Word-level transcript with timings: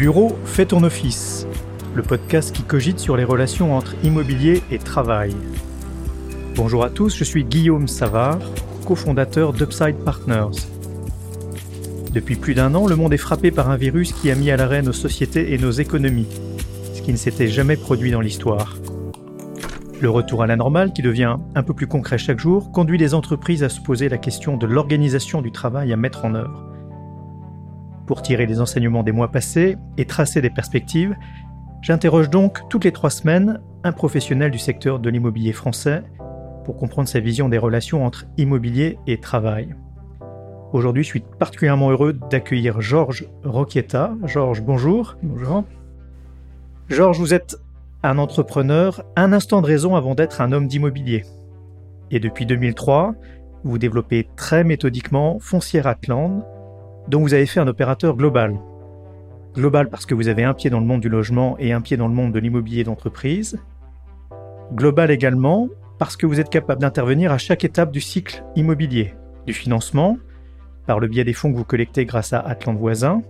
Bureau 0.00 0.34
fait 0.46 0.64
ton 0.64 0.82
office, 0.82 1.46
le 1.94 2.00
podcast 2.00 2.56
qui 2.56 2.62
cogite 2.62 2.98
sur 2.98 3.18
les 3.18 3.24
relations 3.24 3.76
entre 3.76 3.94
immobilier 4.02 4.62
et 4.70 4.78
travail. 4.78 5.36
Bonjour 6.56 6.84
à 6.84 6.88
tous, 6.88 7.14
je 7.14 7.22
suis 7.22 7.44
Guillaume 7.44 7.86
Savard, 7.86 8.38
cofondateur 8.86 9.52
d'Upside 9.52 9.96
Partners. 10.02 10.56
Depuis 12.14 12.36
plus 12.36 12.54
d'un 12.54 12.74
an, 12.74 12.86
le 12.86 12.96
monde 12.96 13.12
est 13.12 13.18
frappé 13.18 13.50
par 13.50 13.68
un 13.68 13.76
virus 13.76 14.12
qui 14.14 14.30
a 14.30 14.34
mis 14.34 14.50
à 14.50 14.56
l'arrêt 14.56 14.80
nos 14.80 14.94
sociétés 14.94 15.52
et 15.52 15.58
nos 15.58 15.70
économies, 15.70 16.28
ce 16.94 17.02
qui 17.02 17.12
ne 17.12 17.18
s'était 17.18 17.48
jamais 17.48 17.76
produit 17.76 18.10
dans 18.10 18.22
l'histoire. 18.22 18.78
Le 20.00 20.08
retour 20.08 20.42
à 20.42 20.46
la 20.46 20.56
normale, 20.56 20.94
qui 20.94 21.02
devient 21.02 21.36
un 21.54 21.62
peu 21.62 21.74
plus 21.74 21.88
concret 21.88 22.16
chaque 22.16 22.40
jour, 22.40 22.72
conduit 22.72 22.96
les 22.96 23.12
entreprises 23.12 23.62
à 23.62 23.68
se 23.68 23.82
poser 23.82 24.08
la 24.08 24.16
question 24.16 24.56
de 24.56 24.64
l'organisation 24.64 25.42
du 25.42 25.52
travail 25.52 25.92
à 25.92 25.96
mettre 25.96 26.24
en 26.24 26.34
œuvre. 26.34 26.69
Pour 28.10 28.22
tirer 28.22 28.44
les 28.44 28.60
enseignements 28.60 29.04
des 29.04 29.12
mois 29.12 29.30
passés 29.30 29.78
et 29.96 30.04
tracer 30.04 30.42
des 30.42 30.50
perspectives, 30.50 31.14
j'interroge 31.80 32.28
donc 32.28 32.58
toutes 32.68 32.82
les 32.82 32.90
trois 32.90 33.08
semaines 33.08 33.60
un 33.84 33.92
professionnel 33.92 34.50
du 34.50 34.58
secteur 34.58 34.98
de 34.98 35.08
l'immobilier 35.08 35.52
français 35.52 36.02
pour 36.64 36.76
comprendre 36.76 37.06
sa 37.06 37.20
vision 37.20 37.48
des 37.48 37.56
relations 37.56 38.04
entre 38.04 38.26
immobilier 38.36 38.98
et 39.06 39.20
travail. 39.20 39.76
Aujourd'hui, 40.72 41.04
je 41.04 41.08
suis 41.08 41.24
particulièrement 41.38 41.92
heureux 41.92 42.12
d'accueillir 42.12 42.80
Georges 42.80 43.28
Roquieta. 43.44 44.16
Georges, 44.24 44.62
bonjour. 44.62 45.16
Bonjour. 45.22 45.62
Georges, 46.88 47.20
vous 47.20 47.32
êtes 47.32 47.58
un 48.02 48.18
entrepreneur 48.18 49.04
un 49.14 49.32
instant 49.32 49.62
de 49.62 49.68
raison 49.68 49.94
avant 49.94 50.16
d'être 50.16 50.40
un 50.40 50.50
homme 50.50 50.66
d'immobilier. 50.66 51.24
Et 52.10 52.18
depuis 52.18 52.44
2003, 52.44 53.14
vous 53.62 53.78
développez 53.78 54.28
très 54.34 54.64
méthodiquement 54.64 55.38
Foncière 55.38 55.86
Atland, 55.86 56.44
dont 57.10 57.20
vous 57.20 57.34
avez 57.34 57.46
fait 57.46 57.58
un 57.58 57.66
opérateur 57.66 58.16
global. 58.16 58.56
Global 59.54 59.88
parce 59.90 60.06
que 60.06 60.14
vous 60.14 60.28
avez 60.28 60.44
un 60.44 60.54
pied 60.54 60.70
dans 60.70 60.78
le 60.78 60.86
monde 60.86 61.00
du 61.00 61.08
logement 61.08 61.56
et 61.58 61.72
un 61.72 61.80
pied 61.80 61.96
dans 61.96 62.06
le 62.06 62.14
monde 62.14 62.32
de 62.32 62.38
l'immobilier 62.38 62.84
d'entreprise. 62.84 63.58
Global 64.72 65.10
également 65.10 65.68
parce 65.98 66.16
que 66.16 66.24
vous 66.24 66.38
êtes 66.38 66.48
capable 66.48 66.80
d'intervenir 66.80 67.32
à 67.32 67.38
chaque 67.38 67.64
étape 67.64 67.90
du 67.90 68.00
cycle 68.00 68.44
immobilier, 68.54 69.14
du 69.44 69.52
financement, 69.52 70.18
par 70.86 71.00
le 71.00 71.08
biais 71.08 71.24
des 71.24 71.32
fonds 71.32 71.52
que 71.52 71.58
vous 71.58 71.64
collectez 71.64 72.04
grâce 72.04 72.32
à 72.32 72.38
Atlant 72.38 72.74
Voisin, 72.74 73.22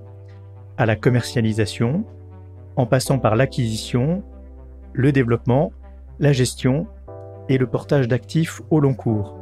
à 0.76 0.84
la 0.84 0.94
commercialisation, 0.94 2.04
en 2.76 2.84
passant 2.84 3.18
par 3.18 3.34
l'acquisition 3.34 4.22
le 4.92 5.10
développement, 5.10 5.72
la 6.18 6.32
gestion 6.32 6.86
et 7.48 7.56
le 7.56 7.66
portage 7.66 8.08
d'actifs 8.08 8.60
au 8.68 8.78
long 8.78 8.94
cours. 8.94 9.36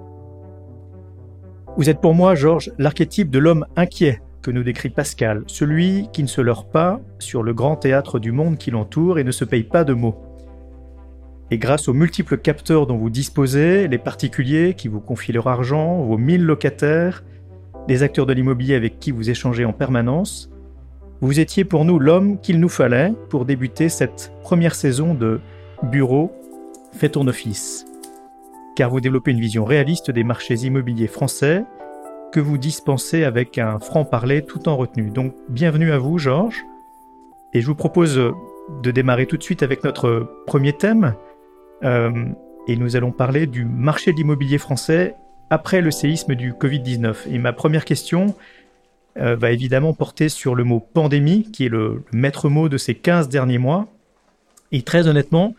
Vous 1.77 1.91
êtes 1.91 2.01
pour 2.01 2.15
moi, 2.15 2.37
Georges, 2.37 2.73
l'archétype 2.79 3.31
de 3.31 3.41
l'homme 3.41 3.67
inquiet 3.77 4.21
que 4.43 4.51
nous 4.51 4.63
décrit 4.63 4.91
Pascal, 4.91 5.43
celui 5.47 6.09
qui 6.13 6.23
ne 6.23 6.29
se 6.29 6.41
leurre 6.41 6.67
pas 6.67 7.01
sur 7.19 7.43
le 7.43 7.55
grand 7.55 7.77
théâtre 7.77 8.19
du 8.19 8.33
monde 8.33 8.59
qui 8.59 8.71
l'entoure 8.71 9.19
et 9.19 9.25
ne 9.25 9.31
se 9.31 9.45
paye 9.45 9.65
pas 9.65 9.85
de 9.85 9.93
mots. 9.93 10.17
Et 11.51 11.59
grâce 11.59 11.89
aux 11.89 11.95
multiples 11.95 12.39
capteurs 12.39 12.87
dont 12.87 12.99
vous 12.99 13.11
disposez, 13.11 13.89
les 13.89 13.99
particuliers 13.99 14.75
qui 14.75 14.89
vous 14.89 15.01
confient 15.01 15.33
leur 15.33 15.47
argent, 15.47 16.03
vos 16.03 16.19
mille 16.19 16.45
locataires, 16.45 17.25
les 17.89 18.03
acteurs 18.03 18.27
de 18.27 18.35
l'immobilier 18.35 18.75
avec 18.75 18.99
qui 18.99 19.13
vous 19.13 19.31
échangez 19.31 19.65
en 19.65 19.73
permanence, 19.73 20.51
vous 21.21 21.41
étiez 21.41 21.65
pour 21.65 21.85
nous 21.85 21.99
l'homme 21.99 22.39
qu'il 22.41 22.61
nous 22.61 22.69
fallait 22.69 23.13
pour 23.31 23.45
débuter 23.45 23.89
cette 23.89 24.33
première 24.43 24.75
saison 24.75 25.15
de 25.15 25.41
Bureau, 25.83 26.33
fais 26.93 27.09
ton 27.09 27.27
office. 27.27 27.87
Car 28.77 28.91
vous 28.91 29.01
développez 29.01 29.31
une 29.31 29.41
vision 29.41 29.65
réaliste 29.65 30.11
des 30.11 30.23
marchés 30.23 30.55
immobiliers 30.67 31.09
français 31.09 31.65
que 32.33 32.41
vous 32.41 32.59
dispensez 32.59 33.25
avec 33.25 33.59
un 33.59 33.79
franc-parler 33.79 34.43
tout 34.45 34.69
en 34.69 34.77
retenue. 34.77 35.11
Donc 35.11 35.35
bienvenue 35.49 35.93
à 35.93 35.99
vous 35.99 36.19
Georges. 36.19 36.65
Et 37.55 37.61
je 37.61 37.67
vous 37.67 37.75
propose 37.75 38.17
de 38.83 38.91
démarrer 38.91 39.27
tout 39.27 39.37
de 39.37 39.43
suite 39.43 39.63
avec 39.63 39.85
notre 39.85 40.31
premier 40.47 40.73
thème. 40.73 41.15
Euh, 41.85 42.11
et 42.67 42.77
nous 42.77 42.97
allons 42.97 43.13
parler 43.13 43.47
du 43.47 43.65
marché 43.65 44.13
de 44.13 44.19
l'immobilier 44.19 44.59
français 44.59 45.15
après 45.49 45.81
le 45.81 45.91
séisme 45.91 46.35
du 46.35 46.53
Covid-19. 46.53 47.31
Et 47.31 47.39
ma 47.39 47.55
première 47.55 47.87
question, 47.87 48.35
euh, 49.19 49.35
va 49.35 49.51
évidemment 49.51 49.95
porter 49.95 50.29
sur 50.29 50.55
le 50.55 50.63
mot 50.65 50.79
pandémie, 50.81 51.51
qui 51.51 51.67
est 51.67 51.69
le, 51.69 52.05
maître 52.13 52.49
mot 52.49 52.69
de 52.69 52.77
ces 52.77 52.95
15 52.95 53.29
derniers 53.29 53.59
mois. 53.59 53.89
Et 54.71 54.83
très 54.83 55.09
honnêtement, 55.09 55.55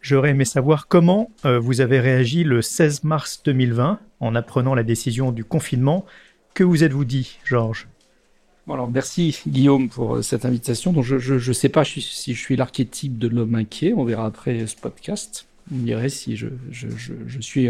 j'aurais 0.00 0.30
aimé 0.30 0.44
savoir 0.44 0.88
comment 0.88 1.30
euh, 1.44 1.58
vous 1.58 1.80
avez 1.80 2.00
réagi 2.00 2.44
le 2.44 2.62
16 2.62 3.04
mars 3.04 3.42
2020 3.44 3.98
en 4.20 4.34
apprenant 4.34 4.74
la 4.74 4.82
décision 4.82 5.32
du 5.32 5.44
confinement. 5.44 6.04
Que 6.54 6.64
vous 6.64 6.84
êtes-vous 6.84 7.04
dit, 7.04 7.38
Georges? 7.44 7.88
Alors 8.68 8.90
merci 8.90 9.40
Guillaume 9.46 9.88
pour 9.88 10.16
euh, 10.16 10.22
cette 10.22 10.44
invitation. 10.44 10.92
Donc 10.92 11.04
je 11.04 11.34
ne 11.34 11.52
sais 11.52 11.68
pas 11.68 11.84
si 11.84 12.00
je 12.00 12.38
suis 12.38 12.56
l'archétype 12.56 13.18
de 13.18 13.28
l'homme 13.28 13.54
inquiet. 13.54 13.94
On 13.96 14.04
verra 14.04 14.26
après 14.26 14.66
ce 14.66 14.76
podcast. 14.76 15.46
On 15.72 15.78
dirait 15.78 16.08
si 16.08 16.36
je, 16.36 16.48
je, 16.70 16.88
je 17.26 17.40
suis 17.40 17.68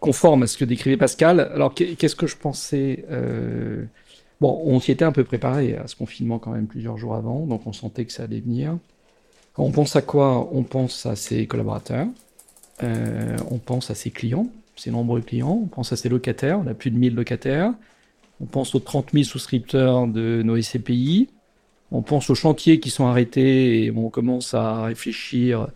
conforme 0.00 0.42
à 0.42 0.46
ce 0.46 0.58
que 0.58 0.64
décrivait 0.64 0.96
Pascal. 0.96 1.40
Alors 1.40 1.74
qu'est-ce 1.74 2.16
que 2.16 2.26
je 2.26 2.36
pensais 2.36 3.04
Bon, 4.40 4.60
on 4.64 4.80
s'y 4.80 4.90
était 4.92 5.04
un 5.04 5.12
peu 5.12 5.24
préparé 5.24 5.76
à 5.76 5.86
ce 5.86 5.96
confinement 5.96 6.38
quand 6.38 6.50
même 6.50 6.66
plusieurs 6.66 6.98
jours 6.98 7.14
avant, 7.14 7.46
donc 7.46 7.66
on 7.66 7.72
sentait 7.72 8.04
que 8.04 8.12
ça 8.12 8.24
allait 8.24 8.40
venir. 8.40 8.76
On 9.56 9.70
pense 9.70 9.96
à 9.96 10.02
quoi? 10.02 10.48
On 10.52 10.62
pense 10.62 11.06
à 11.06 11.16
ses 11.16 11.46
collaborateurs, 11.46 12.06
euh, 12.82 13.36
on 13.50 13.58
pense 13.58 13.90
à 13.90 13.94
ses 13.94 14.10
clients, 14.10 14.48
ses 14.76 14.90
nombreux 14.90 15.20
clients, 15.20 15.60
on 15.62 15.66
pense 15.66 15.92
à 15.92 15.96
ses 15.96 16.08
locataires, 16.08 16.58
on 16.58 16.66
a 16.66 16.74
plus 16.74 16.90
de 16.90 16.98
1000 16.98 17.14
locataires, 17.14 17.72
on 18.40 18.46
pense 18.46 18.74
aux 18.74 18.80
30 18.80 19.10
000 19.12 19.24
souscripteurs 19.24 20.08
de 20.08 20.42
nos 20.44 20.60
SCPI, 20.60 21.28
on 21.92 22.02
pense 22.02 22.30
aux 22.30 22.34
chantiers 22.34 22.80
qui 22.80 22.90
sont 22.90 23.06
arrêtés 23.06 23.84
et 23.84 23.90
on 23.92 24.10
commence 24.10 24.54
à 24.54 24.84
réfléchir 24.84 25.68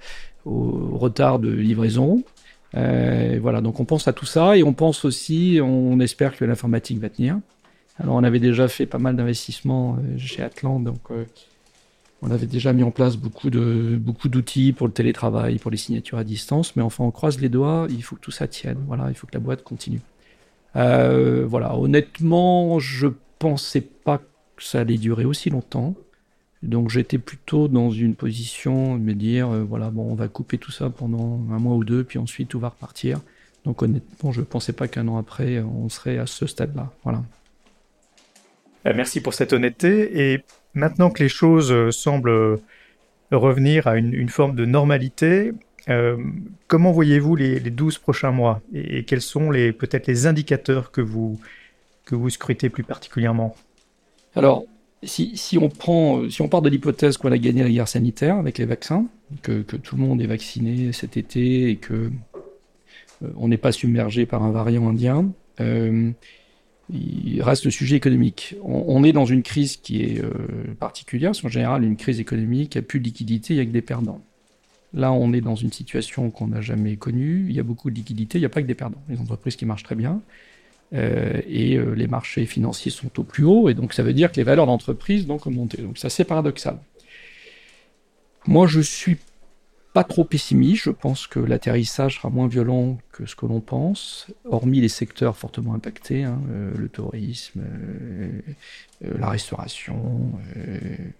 au 0.44 0.96
retard 0.98 1.38
de 1.38 1.50
livraison. 1.50 2.24
Euh, 2.76 3.38
voilà, 3.40 3.60
donc 3.60 3.78
on 3.80 3.84
pense 3.84 4.08
à 4.08 4.12
tout 4.12 4.26
ça 4.26 4.56
et 4.56 4.62
on 4.64 4.72
pense 4.72 5.04
aussi, 5.04 5.60
on 5.62 6.00
espère 6.00 6.36
que 6.36 6.44
l'informatique 6.44 6.98
va 6.98 7.08
tenir. 7.08 7.38
Alors 7.98 8.16
on 8.16 8.24
avait 8.24 8.40
déjà 8.40 8.66
fait 8.66 8.86
pas 8.86 8.98
mal 8.98 9.14
d'investissements 9.14 9.96
euh, 9.96 10.18
chez 10.18 10.42
Atlant, 10.42 10.80
donc 10.80 11.00
on 12.22 12.30
avait 12.30 12.46
déjà 12.46 12.72
mis 12.72 12.82
en 12.82 12.90
place 12.90 13.16
beaucoup 13.16 13.50
de 13.50 13.96
beaucoup 14.00 14.28
d'outils 14.28 14.72
pour 14.72 14.86
le 14.86 14.92
télétravail, 14.92 15.58
pour 15.58 15.70
les 15.70 15.76
signatures 15.76 16.18
à 16.18 16.24
distance, 16.24 16.74
mais 16.76 16.82
enfin 16.82 17.04
on 17.04 17.10
croise 17.10 17.40
les 17.40 17.48
doigts, 17.48 17.86
il 17.90 18.02
faut 18.02 18.16
que 18.16 18.20
tout 18.20 18.30
ça 18.30 18.48
tienne, 18.48 18.78
voilà, 18.86 19.06
il 19.08 19.14
faut 19.14 19.26
que 19.26 19.34
la 19.34 19.40
boîte 19.40 19.62
continue. 19.62 20.00
Euh, 20.76 21.46
voilà, 21.46 21.76
honnêtement, 21.76 22.78
je 22.78 23.08
pensais 23.38 23.80
pas 23.80 24.18
que 24.18 24.62
ça 24.62 24.80
allait 24.80 24.98
durer 24.98 25.24
aussi 25.24 25.50
longtemps. 25.50 25.94
Donc 26.62 26.90
j'étais 26.90 27.18
plutôt 27.18 27.68
dans 27.68 27.90
une 27.90 28.16
position 28.16 28.96
de 28.96 29.02
me 29.02 29.14
dire, 29.14 29.48
voilà, 29.48 29.90
bon, 29.90 30.10
on 30.10 30.14
va 30.14 30.26
couper 30.26 30.58
tout 30.58 30.72
ça 30.72 30.90
pendant 30.90 31.40
un 31.52 31.58
mois 31.58 31.76
ou 31.76 31.84
deux, 31.84 32.02
puis 32.02 32.18
ensuite 32.18 32.48
tout 32.48 32.58
va 32.58 32.70
repartir. 32.70 33.20
Donc 33.64 33.82
honnêtement, 33.82 34.32
je 34.32 34.40
ne 34.40 34.44
pensais 34.44 34.72
pas 34.72 34.88
qu'un 34.88 35.06
an 35.08 35.18
après, 35.18 35.60
on 35.60 35.88
serait 35.88 36.18
à 36.18 36.26
ce 36.26 36.46
stade-là. 36.46 36.92
Voilà. 37.04 37.22
Euh, 38.86 38.92
merci 38.94 39.20
pour 39.20 39.34
cette 39.34 39.52
honnêteté. 39.52 40.32
Et 40.32 40.44
maintenant 40.74 41.10
que 41.10 41.22
les 41.22 41.28
choses 41.28 41.72
euh, 41.72 41.90
semblent 41.90 42.30
euh, 42.30 42.56
revenir 43.30 43.86
à 43.86 43.96
une, 43.96 44.28
forme 44.28 44.54
de 44.54 44.64
normalité, 44.64 45.52
comment 46.66 46.92
voyez-vous 46.92 47.34
les, 47.34 47.60
les 47.60 47.70
12 47.70 47.98
prochains 47.98 48.30
mois 48.30 48.60
et, 48.74 49.04
quels 49.04 49.22
sont 49.22 49.48
peut-être 49.48 50.06
les 50.06 50.26
indicateurs 50.26 50.90
que 50.90 51.00
vous, 51.00 51.40
que 52.04 52.14
vous 52.14 52.28
scrutez 52.28 52.68
plus 52.68 52.84
particulièrement? 52.84 53.56
Alors, 54.34 54.64
si, 55.02 55.58
on 55.60 55.68
prend, 55.68 56.28
si 56.28 56.42
on 56.42 56.48
part 56.48 56.62
de 56.62 56.68
l'hypothèse 56.68 57.16
qu'on 57.16 57.32
a 57.32 57.38
gagné 57.38 57.62
la 57.62 57.70
guerre 57.70 57.88
sanitaire 57.88 58.36
avec 58.36 58.58
les 58.58 58.66
vaccins, 58.66 59.06
que, 59.42 59.62
tout 59.62 59.96
le 59.96 60.02
monde 60.02 60.20
est 60.20 60.26
vacciné 60.26 60.92
cet 60.92 61.16
été 61.16 61.70
et 61.70 61.76
que 61.76 62.10
on 63.36 63.48
n'est 63.48 63.58
pas 63.58 63.72
submergé 63.72 64.26
par 64.26 64.42
un 64.42 64.50
variant 64.50 64.88
indien, 64.88 65.30
il 66.90 67.42
reste 67.42 67.64
le 67.64 67.70
sujet 67.70 67.96
économique. 67.96 68.56
On, 68.62 69.04
est 69.04 69.12
dans 69.12 69.26
une 69.26 69.42
crise 69.42 69.76
qui 69.76 70.02
est 70.02 70.24
euh, 70.24 70.30
particulière, 70.78 71.30
parce 71.30 71.42
qu'en 71.42 71.48
général, 71.48 71.84
une 71.84 71.96
crise 71.96 72.18
économique, 72.18 72.74
il 72.74 72.78
n'y 72.78 72.84
a 72.84 72.86
plus 72.86 73.00
de 73.00 73.04
liquidité, 73.04 73.54
il 73.54 73.56
n'y 73.58 73.62
a 73.62 73.66
que 73.66 73.70
des 73.70 73.82
perdants. 73.82 74.22
Là, 74.94 75.12
on 75.12 75.32
est 75.34 75.42
dans 75.42 75.54
une 75.54 75.70
situation 75.70 76.30
qu'on 76.30 76.46
n'a 76.46 76.62
jamais 76.62 76.96
connue, 76.96 77.46
il 77.48 77.54
y 77.54 77.60
a 77.60 77.62
beaucoup 77.62 77.90
de 77.90 77.94
liquidité, 77.94 78.38
il 78.38 78.42
n'y 78.42 78.46
a 78.46 78.50
pas 78.50 78.62
que 78.62 78.66
des 78.66 78.74
perdants. 78.74 79.02
Les 79.08 79.18
entreprises 79.18 79.56
qui 79.56 79.66
marchent 79.66 79.82
très 79.82 79.96
bien, 79.96 80.22
euh, 80.94 81.42
et 81.46 81.76
euh, 81.76 81.92
les 81.92 82.06
marchés 82.06 82.46
financiers 82.46 82.90
sont 82.90 83.20
au 83.20 83.22
plus 83.22 83.44
haut, 83.44 83.68
et 83.68 83.74
donc 83.74 83.92
ça 83.92 84.02
veut 84.02 84.14
dire 84.14 84.32
que 84.32 84.36
les 84.36 84.44
valeurs 84.44 84.66
d'entreprise 84.66 85.26
ont 85.28 85.38
monté. 85.50 85.82
Donc 85.82 85.98
c'est 85.98 86.24
paradoxal. 86.24 86.78
Moi, 88.46 88.66
je 88.66 88.80
suis 88.80 89.18
pas 89.98 90.04
trop 90.04 90.22
pessimiste. 90.22 90.84
Je 90.84 90.90
pense 90.90 91.26
que 91.26 91.40
l'atterrissage 91.40 92.18
sera 92.18 92.30
moins 92.30 92.46
violent 92.46 92.98
que 93.10 93.26
ce 93.26 93.34
que 93.34 93.46
l'on 93.46 93.60
pense, 93.60 94.28
hormis 94.44 94.80
les 94.80 94.88
secteurs 94.88 95.36
fortement 95.36 95.74
impactés, 95.74 96.22
hein, 96.22 96.40
euh, 96.52 96.72
le 96.76 96.88
tourisme, 96.88 97.62
euh, 97.62 98.40
euh, 99.04 99.18
la 99.18 99.30
restauration. 99.30 100.30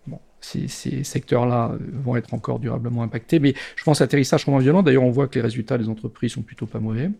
bon, 0.07 0.21
ces, 0.41 0.69
secteurs-là 1.03 1.73
vont 1.93 2.15
être 2.15 2.35
encore 2.35 2.61
durablement 2.61 3.03
impactés, 3.03 3.41
mais 3.41 3.53
je 3.75 3.83
pense 3.83 3.99
l'atterrissage 3.99 4.43
sera 4.43 4.53
moins 4.53 4.61
violent. 4.61 4.85
D'ailleurs, 4.85 5.03
on 5.03 5.11
voit 5.11 5.27
que 5.27 5.35
les 5.35 5.43
résultats 5.43 5.77
des 5.77 5.89
entreprises 5.89 6.35
sont 6.35 6.43
plutôt 6.43 6.67
pas 6.67 6.79
mauvais. 6.79 7.11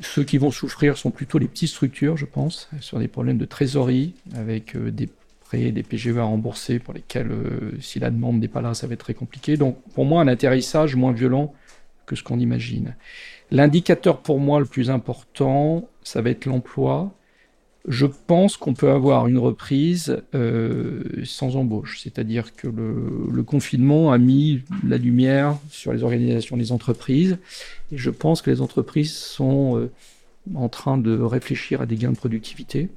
Ceux 0.00 0.24
qui 0.24 0.38
vont 0.38 0.50
souffrir 0.50 0.96
sont 0.96 1.12
plutôt 1.12 1.38
les 1.38 1.46
petites 1.46 1.68
structures, 1.68 2.16
je 2.16 2.26
pense, 2.26 2.68
sur 2.80 2.98
des 2.98 3.06
problèmes 3.06 3.38
de 3.38 3.44
trésorerie, 3.44 4.14
avec 4.34 4.76
des 4.76 5.08
après 5.44 5.70
des 5.70 5.82
PGE 5.82 6.16
à 6.16 6.24
rembourser 6.24 6.78
pour 6.78 6.94
lesquels, 6.94 7.30
si 7.80 8.00
la 8.00 8.10
demande 8.10 8.40
n'est 8.40 8.48
pas 8.48 8.62
là, 8.62 8.74
ça 8.74 8.86
va 8.86 8.94
être 8.94 9.00
très 9.00 9.14
compliqué. 9.14 9.56
Donc, 9.56 9.76
pour 9.94 10.04
moi, 10.04 10.22
un 10.22 10.28
atterrissage 10.28 10.96
moins 10.96 11.12
violent 11.12 11.52
que 12.06 12.16
ce 12.16 12.22
qu'on 12.22 12.38
imagine. 12.38 12.94
L'indicateur 13.50 14.20
pour 14.20 14.40
moi 14.40 14.58
le 14.58 14.66
plus 14.66 14.90
important, 14.90 15.88
ça 16.02 16.22
va 16.22 16.30
être 16.30 16.46
l'emploi. 16.46 17.12
Je 17.86 18.06
pense 18.06 18.56
qu'on 18.56 18.72
peut 18.72 18.90
avoir 18.90 19.26
une 19.26 19.36
reprise 19.36 20.22
euh, 20.34 21.02
sans 21.24 21.56
embauche, 21.56 22.00
c'est-à-dire 22.02 22.56
que 22.56 22.66
le, 22.66 23.42
confinement 23.42 24.10
a 24.10 24.16
mis 24.16 24.62
la 24.86 24.96
lumière 24.96 25.58
sur 25.68 25.92
les 25.92 26.02
organisations 26.02 26.56
des 26.56 26.72
entreprises, 26.72 27.36
et 27.92 27.98
je 27.98 28.08
pense 28.08 28.40
que 28.40 28.50
les 28.50 28.62
entreprises 28.62 29.12
sont 29.12 29.78
euh, 29.78 29.90
en 30.54 30.70
train 30.70 30.96
de 30.96 31.18
réfléchir 31.18 31.82
à 31.82 31.86
des 31.86 31.96
gains 31.96 32.12
de 32.12 32.16
productivité, 32.16 32.88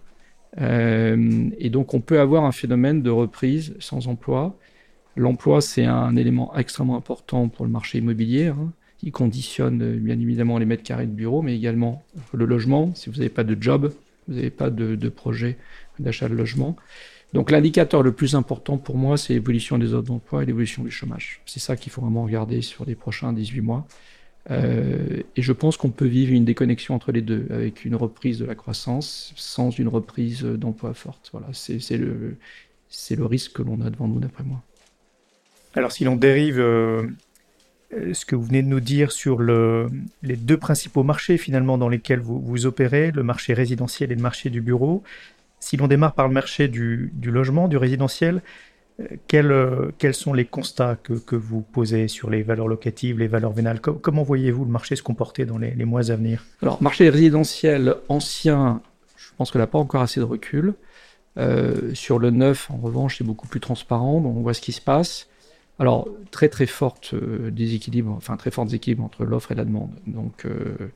euh, 0.60 1.50
et 1.58 1.70
donc 1.70 1.94
on 1.94 2.00
peut 2.00 2.20
avoir 2.20 2.46
un 2.46 2.52
phénomène 2.52 3.02
de 3.02 3.10
reprise 3.10 3.76
sans 3.80 4.08
emploi. 4.08 4.58
L'emploi, 5.16 5.62
c'est 5.62 5.86
un 5.86 6.16
élément 6.16 6.56
extrêmement 6.56 6.96
important 6.96 7.48
pour 7.48 7.66
le 7.66 7.72
marché 7.72 7.98
immobilier. 7.98 8.48
Hein 8.48 8.72
qui 8.98 9.12
conditionne 9.12 9.82
euh, 9.82 9.98
bien 9.98 10.20
évidemment 10.20 10.58
les 10.58 10.66
mètres 10.66 10.84
carrés 10.84 11.06
de 11.06 11.12
bureau, 11.12 11.42
mais 11.42 11.56
également 11.56 12.04
le 12.34 12.46
logement. 12.46 12.94
Si 12.96 13.10
vous 13.10 13.18
n'avez 13.18 13.30
pas 13.30 13.44
de 13.44 13.56
job, 13.60 13.94
vous 14.28 14.36
n'avez 14.36 14.50
pas 14.50 14.70
de, 14.70 15.10
projet 15.10 15.58
d'achat 16.00 16.28
de 16.28 16.34
logement. 16.34 16.76
Donc 17.34 17.52
l'indicateur 17.52 18.04
le 18.04 18.12
plus 18.12 18.36
important 18.36 18.78
pour 18.78 18.98
moi, 18.98 19.18
c'est 19.18 19.34
l'évolution 19.34 19.78
des 19.78 19.94
autres 19.94 20.08
d'emploi 20.08 20.44
et 20.44 20.46
l'évolution 20.46 20.84
du 20.84 20.92
chômage. 20.92 21.42
C'est 21.46 21.60
ça 21.60 21.76
qu'il 21.76 21.92
faut 21.92 22.02
vraiment 22.02 22.24
regarder 22.24 22.62
sur 22.62 22.86
les 22.86 22.96
prochains 22.96 23.34
18 23.34 23.62
mois. 23.62 23.88
Euh, 24.50 25.24
et 25.36 25.42
je 25.42 25.52
pense 25.52 25.78
qu'on 25.78 25.90
peut 25.90 26.06
vivre 26.06 26.32
une 26.34 26.46
déconnexion 26.46 26.96
entre 26.96 27.12
les 27.12 27.22
deux, 27.22 27.48
avec 27.50 27.84
une 27.86 27.96
reprise 27.96 28.40
de 28.40 28.46
la 28.46 28.56
croissance 28.56 29.34
sans 29.36 29.72
une 29.72 29.88
reprise 29.88 30.44
d'emploi 30.44 30.94
forte. 30.94 31.30
Voilà, 31.34 31.48
c'est 31.54 31.98
le, 31.98 32.38
le 33.12 33.26
risque 33.26 33.54
que 33.54 33.62
l'on 33.62 33.82
a 33.82 33.90
devant 33.90 34.08
nous, 34.08 34.20
d'après 34.20 34.44
moi. 34.44 34.64
Alors 35.76 35.92
si 35.92 36.06
l'on 36.06 36.16
dérive 36.16 36.60
euh, 36.60 37.04
euh, 37.94 38.14
ce 38.14 38.26
que 38.26 38.36
vous 38.36 38.44
venez 38.44 38.64
de 38.64 38.68
nous 38.68 38.80
dire 38.80 39.12
sur 39.12 39.40
le, 39.40 39.90
les 40.24 40.36
deux 40.36 40.58
principaux 40.58 41.04
marchés 41.04 41.38
finalement 41.38 41.78
dans 41.78 41.88
lesquels 41.88 42.20
vous, 42.20 42.42
vous, 42.42 42.66
opérez, 42.66 43.12
le 43.12 43.24
marché 43.24 43.54
résidentiel 43.54 44.12
et 44.12 44.16
le 44.16 44.22
marché 44.22 44.50
du 44.50 44.62
bureau. 44.62 45.04
Si 45.60 45.78
l'on 45.78 45.88
démarre 45.88 46.14
par 46.14 46.28
le 46.28 46.34
marché 46.34 46.68
du, 46.68 47.12
logement, 47.24 47.68
du 47.68 47.78
résidentiel, 47.78 48.38
euh, 48.38 48.42
quels, 49.28 49.52
euh, 49.52 49.92
quels, 49.98 50.14
sont 50.14 50.34
les 50.34 50.46
constats 50.46 50.96
que, 50.96 51.36
vous 51.36 51.62
posez 51.62 52.08
sur 52.08 52.30
les 52.30 52.42
valeurs 52.42 52.68
locatives, 52.68 53.20
les 53.20 53.28
valeurs 53.28 53.54
vénales? 53.54 53.80
Comment 53.80 54.24
voyez-vous 54.24 54.66
le 54.66 54.72
marché 54.72 54.96
se 54.96 55.04
comporter 55.04 55.46
dans 55.46 55.58
les, 55.58 55.74
mois 55.86 56.12
à 56.12 56.16
venir? 56.16 56.46
Alors, 56.62 56.82
marché 56.82 57.10
résidentiel 57.10 57.96
ancien, 58.10 58.82
je 59.16 59.30
pense 59.38 59.52
qu'il 59.52 59.60
n'a 59.60 59.68
pas 59.68 59.80
encore 59.80 60.02
assez 60.02 60.20
de 60.20 60.26
recul. 60.26 60.74
Euh, 61.38 61.94
sur 61.94 62.18
le 62.18 62.32
neuf, 62.32 62.72
en 62.72 62.78
revanche, 62.78 63.20
c'est 63.20 63.24
beaucoup 63.24 63.48
plus 63.48 63.60
transparent, 63.60 64.22
donc 64.22 64.36
on 64.36 64.42
voit 64.42 64.56
ce 64.56 64.62
qui 64.62 64.72
se 64.72 64.82
passe. 64.82 65.28
Alors, 65.80 66.10
très 66.32 66.50
très 66.50 66.66
forte 66.66 67.14
euh, 67.14 67.52
déséquilibre, 67.52 68.12
enfin 68.12 68.36
très 68.36 68.50
fort 68.50 68.66
déséquilibre 68.66 69.04
entre 69.04 69.26
l'offre 69.26 69.52
et 69.52 69.56
la 69.56 69.66
demande. 69.66 69.92
Donc, 70.08 70.46
euh, 70.46 70.92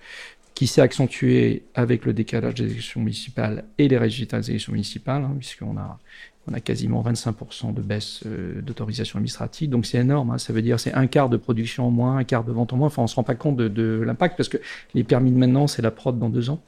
qui 0.56 0.68
s'est 0.68 0.82
accentué 0.82 1.64
avec 1.76 2.06
le 2.06 2.14
décalage 2.14 2.56
des 2.56 2.72
élections 2.72 3.02
municipales 3.02 3.66
et 3.78 3.88
les 3.88 3.98
résultats 3.98 4.40
des 4.40 4.50
élections 4.52 4.74
municipales, 4.74 5.24
hein, 5.24 5.36
puisqu'on 5.38 5.78
a, 5.78 6.00
on 6.50 6.54
a 6.54 6.60
quasiment 6.60 7.04
25% 7.04 7.74
de 7.74 7.82
baisse 7.82 8.22
euh, 8.26 8.62
d'autorisation 8.62 9.18
administrative. 9.18 9.70
Donc 9.70 9.86
c'est 9.86 10.00
énorme, 10.00 10.32
hein, 10.32 10.38
ça 10.38 10.54
veut 10.54 10.62
dire 10.62 10.80
c'est 10.80 10.94
un 10.94 11.08
quart 11.08 11.30
de 11.30 11.38
production 11.38 11.88
en 11.88 11.92
moins, 11.92 12.18
un 12.18 12.24
quart 12.24 12.44
de 12.44 12.52
vente 12.52 12.74
en 12.74 12.78
moins. 12.78 12.88
Enfin, 12.88 13.04
on 13.04 13.08
se 13.08 13.16
rend 13.16 13.24
pas 13.24 13.36
compte 13.36 13.58
de, 13.58 14.02
l'impact 14.06 14.38
parce 14.38 14.50
que 14.50 14.58
les 14.94 15.04
permis 15.04 15.32
de 15.32 15.38
maintenant, 15.38 15.68
c'est 15.68 15.82
la 15.82 15.92
prod 15.92 16.18
dans 16.18 16.30
deux 16.30 16.50
ans. 16.50 16.62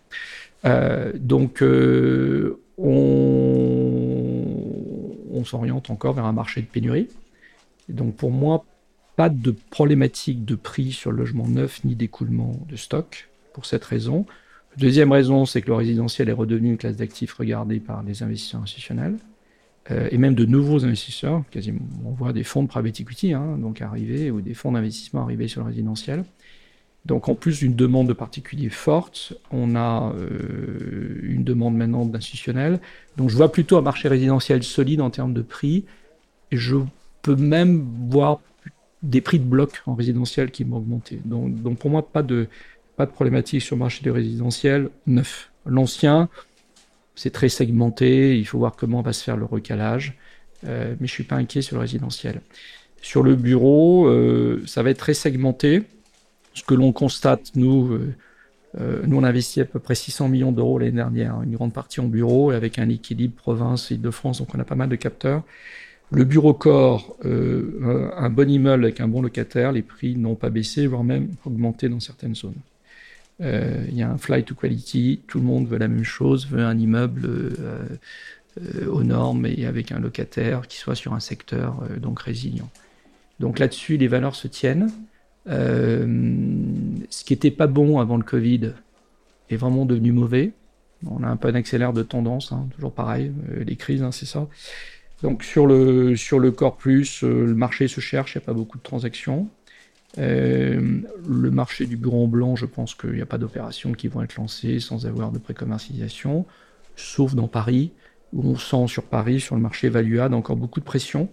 Euh, 0.65 1.11
donc 1.15 1.61
euh, 1.61 2.59
on, 2.77 2.93
on 5.33 5.43
s'oriente 5.43 5.89
encore 5.89 6.13
vers 6.13 6.25
un 6.25 6.33
marché 6.33 6.61
de 6.61 6.67
pénurie 6.67 7.09
donc 7.89 8.15
pour 8.15 8.31
moi, 8.31 8.65
pas 9.15 9.29
de 9.29 9.53
problématique 9.69 10.45
de 10.45 10.55
prix 10.55 10.91
sur 10.91 11.11
le 11.11 11.17
logement 11.17 11.47
neuf 11.47 11.83
ni 11.83 11.95
d'écoulement 11.95 12.59
de 12.67 12.75
stock 12.75 13.29
pour 13.53 13.65
cette 13.65 13.83
raison. 13.83 14.25
Deuxième 14.77 15.11
raison, 15.11 15.45
c'est 15.45 15.61
que 15.61 15.67
le 15.67 15.75
résidentiel 15.75 16.29
est 16.29 16.33
redevenu 16.33 16.69
une 16.69 16.77
classe 16.77 16.95
d'actifs 16.95 17.33
regardée 17.33 17.79
par 17.79 18.01
les 18.03 18.23
investisseurs 18.23 18.61
institutionnels 18.61 19.17
euh, 19.91 20.07
et 20.11 20.17
même 20.17 20.35
de 20.35 20.45
nouveaux 20.45 20.85
investisseurs. 20.85 21.43
Quasiment, 21.51 21.81
on 22.05 22.11
voit 22.11 22.33
des 22.33 22.43
fonds 22.43 22.63
de 22.63 22.67
private 22.67 22.99
equity 22.99 23.33
hein, 23.33 23.57
donc 23.57 23.81
arriver 23.81 24.31
ou 24.31 24.41
des 24.41 24.53
fonds 24.53 24.71
d'investissement 24.71 25.21
arriver 25.23 25.47
sur 25.47 25.61
le 25.61 25.67
résidentiel. 25.67 26.23
Donc 27.05 27.27
en 27.27 27.35
plus 27.35 27.59
d'une 27.59 27.75
demande 27.75 28.07
de 28.07 28.13
particuliers 28.13 28.69
forte, 28.69 29.33
on 29.51 29.75
a 29.75 30.13
euh, 30.15 31.19
une 31.21 31.43
demande 31.43 31.75
maintenant 31.75 32.05
d'institutionnels. 32.05 32.79
Donc 33.17 33.29
je 33.29 33.35
vois 33.35 33.51
plutôt 33.51 33.77
un 33.77 33.81
marché 33.81 34.07
résidentiel 34.07 34.63
solide 34.63 35.01
en 35.01 35.09
termes 35.09 35.33
de 35.33 35.41
prix. 35.41 35.85
Et 36.51 36.57
je 36.57 36.77
peut 37.23 37.35
même 37.35 37.87
voir 38.09 38.39
des 39.01 39.21
prix 39.21 39.39
de 39.39 39.43
bloc 39.43 39.81
en 39.85 39.95
résidentiel 39.95 40.51
qui 40.51 40.63
vont 40.63 40.77
augmenter. 40.77 41.19
Donc, 41.25 41.61
donc 41.61 41.79
pour 41.79 41.89
moi, 41.89 42.07
pas 42.07 42.21
de, 42.23 42.47
pas 42.95 43.05
de 43.05 43.11
problématique 43.11 43.61
sur 43.61 43.75
le 43.75 43.79
marché 43.79 44.03
du 44.03 44.11
résidentiel 44.11 44.89
neuf. 45.07 45.51
L'ancien, 45.65 46.29
c'est 47.15 47.31
très 47.31 47.49
segmenté, 47.49 48.37
il 48.37 48.45
faut 48.45 48.57
voir 48.57 48.75
comment 48.75 49.01
va 49.01 49.13
se 49.13 49.23
faire 49.23 49.37
le 49.37 49.45
recalage, 49.45 50.17
euh, 50.65 50.95
mais 50.99 51.07
je 51.07 51.11
suis 51.11 51.23
pas 51.23 51.35
inquiet 51.35 51.61
sur 51.61 51.75
le 51.75 51.81
résidentiel. 51.81 52.41
Sur 53.01 53.23
le 53.23 53.35
bureau, 53.35 54.07
euh, 54.07 54.63
ça 54.65 54.81
va 54.81 54.89
être 54.89 54.97
très 54.97 55.13
segmenté. 55.13 55.83
Ce 56.53 56.63
que 56.63 56.73
l'on 56.73 56.91
constate, 56.91 57.55
nous, 57.55 57.99
euh, 58.79 59.03
nous 59.05 59.17
on 59.17 59.23
a 59.23 59.29
investi 59.29 59.61
à 59.61 59.65
peu 59.65 59.79
près 59.79 59.95
600 59.95 60.29
millions 60.29 60.51
d'euros 60.51 60.79
l'année 60.79 60.91
dernière, 60.91 61.41
une 61.41 61.55
grande 61.55 61.73
partie 61.73 61.99
en 61.99 62.07
bureau, 62.07 62.51
avec 62.51 62.79
un 62.79 62.89
équilibre 62.89 63.35
province 63.35 63.91
et 63.91 63.97
de 63.97 64.09
france 64.09 64.39
donc 64.39 64.53
on 64.55 64.59
a 64.59 64.63
pas 64.63 64.75
mal 64.75 64.89
de 64.89 64.95
capteurs. 64.95 65.43
Le 66.11 66.25
bureau 66.25 66.53
corps, 66.53 67.17
un 67.23 68.29
bon 68.29 68.47
immeuble 68.47 68.83
avec 68.83 69.01
un 69.01 69.07
bon 69.07 69.23
locataire, 69.23 69.71
les 69.71 69.81
prix 69.81 70.15
n'ont 70.15 70.35
pas 70.35 70.51
baissé, 70.51 70.85
voire 70.85 71.03
même 71.03 71.29
augmenté 71.43 71.89
dans 71.89 71.99
certaines 71.99 72.35
zones. 72.35 72.53
Euh, 73.43 73.85
il 73.89 73.95
y 73.95 74.01
a 74.01 74.09
un 74.09 74.17
flight 74.17 74.45
to 74.45 74.55
quality, 74.55 75.21
tout 75.27 75.39
le 75.39 75.45
monde 75.45 75.67
veut 75.67 75.77
la 75.77 75.87
même 75.87 76.03
chose, 76.03 76.47
veut 76.47 76.63
un 76.63 76.77
immeuble 76.77 77.23
euh, 77.25 78.87
aux 78.87 79.03
normes 79.03 79.45
et 79.45 79.65
avec 79.65 79.91
un 79.91 79.99
locataire 79.99 80.67
qui 80.67 80.77
soit 80.77 80.95
sur 80.95 81.13
un 81.13 81.19
secteur 81.19 81.83
donc 81.99 82.21
résilient. 82.21 82.69
Donc 83.39 83.59
là-dessus, 83.59 83.97
les 83.97 84.07
valeurs 84.07 84.35
se 84.35 84.47
tiennent. 84.47 84.91
ce 85.47 87.23
qui 87.23 87.33
n'était 87.33 87.51
pas 87.51 87.67
bon 87.67 87.99
avant 87.99 88.17
le 88.17 88.23
Covid 88.23 88.71
est 89.49 89.55
vraiment 89.57 89.85
devenu 89.85 90.11
mauvais. 90.11 90.51
On 91.05 91.23
a 91.23 91.27
un 91.27 91.35
peu 91.35 91.49
un 91.49 91.55
accélère 91.55 91.91
de 91.91 92.03
tendance, 92.03 92.53
hein, 92.53 92.67
toujours 92.75 92.93
pareil, 92.93 93.33
les 93.65 93.75
crises, 93.75 94.03
hein, 94.03 94.11
c'est 94.11 94.27
ça. 94.27 94.47
Donc 95.23 95.43
sur 95.43 95.65
le, 95.65 96.17
sur 96.17 96.37
le 96.37 96.49
euh, 96.49 97.45
le 97.45 97.55
marché 97.55 97.87
se 97.87 98.01
cherche, 98.01 98.35
il 98.35 98.39
n'y 98.39 98.43
a 98.43 98.45
pas 98.45 98.53
beaucoup 98.53 98.77
de 98.77 98.83
transactions. 98.83 99.47
Euh, 100.19 101.01
le 101.27 101.51
marché 101.51 101.85
du 101.85 101.97
bureau 101.97 102.25
en 102.25 102.27
blanc, 102.27 102.55
je 102.55 102.65
pense 102.65 102.93
qu'il 102.93 103.13
n'y 103.13 103.21
a 103.21 103.25
pas 103.25 103.37
d'opérations 103.37 103.93
qui 103.93 104.07
vont 104.07 104.21
être 104.21 104.35
lancées 104.35 104.79
sans 104.79 105.05
avoir 105.05 105.31
de 105.31 105.39
pré-commercialisation, 105.39 106.45
sauf 106.95 107.33
dans 107.35 107.47
Paris, 107.47 107.91
où 108.31 108.47
on 108.47 108.55
sent 108.55 108.87
sur 108.87 109.03
Paris, 109.03 109.39
sur 109.39 109.55
le 109.55 109.61
marché 109.61 109.89
Valuade, 109.89 110.33
encore 110.33 110.55
beaucoup 110.55 110.79
de 110.79 110.85
pression. 110.85 111.29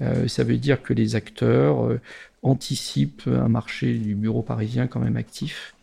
Euh, 0.00 0.26
ça 0.26 0.42
veut 0.42 0.56
dire 0.56 0.82
que 0.82 0.92
les 0.92 1.16
acteurs 1.16 1.98
anticipent 2.42 3.26
un 3.26 3.48
marché 3.48 3.98
du 3.98 4.14
bureau 4.14 4.42
parisien 4.42 4.86
quand 4.86 5.00
même 5.00 5.16
actif 5.16 5.74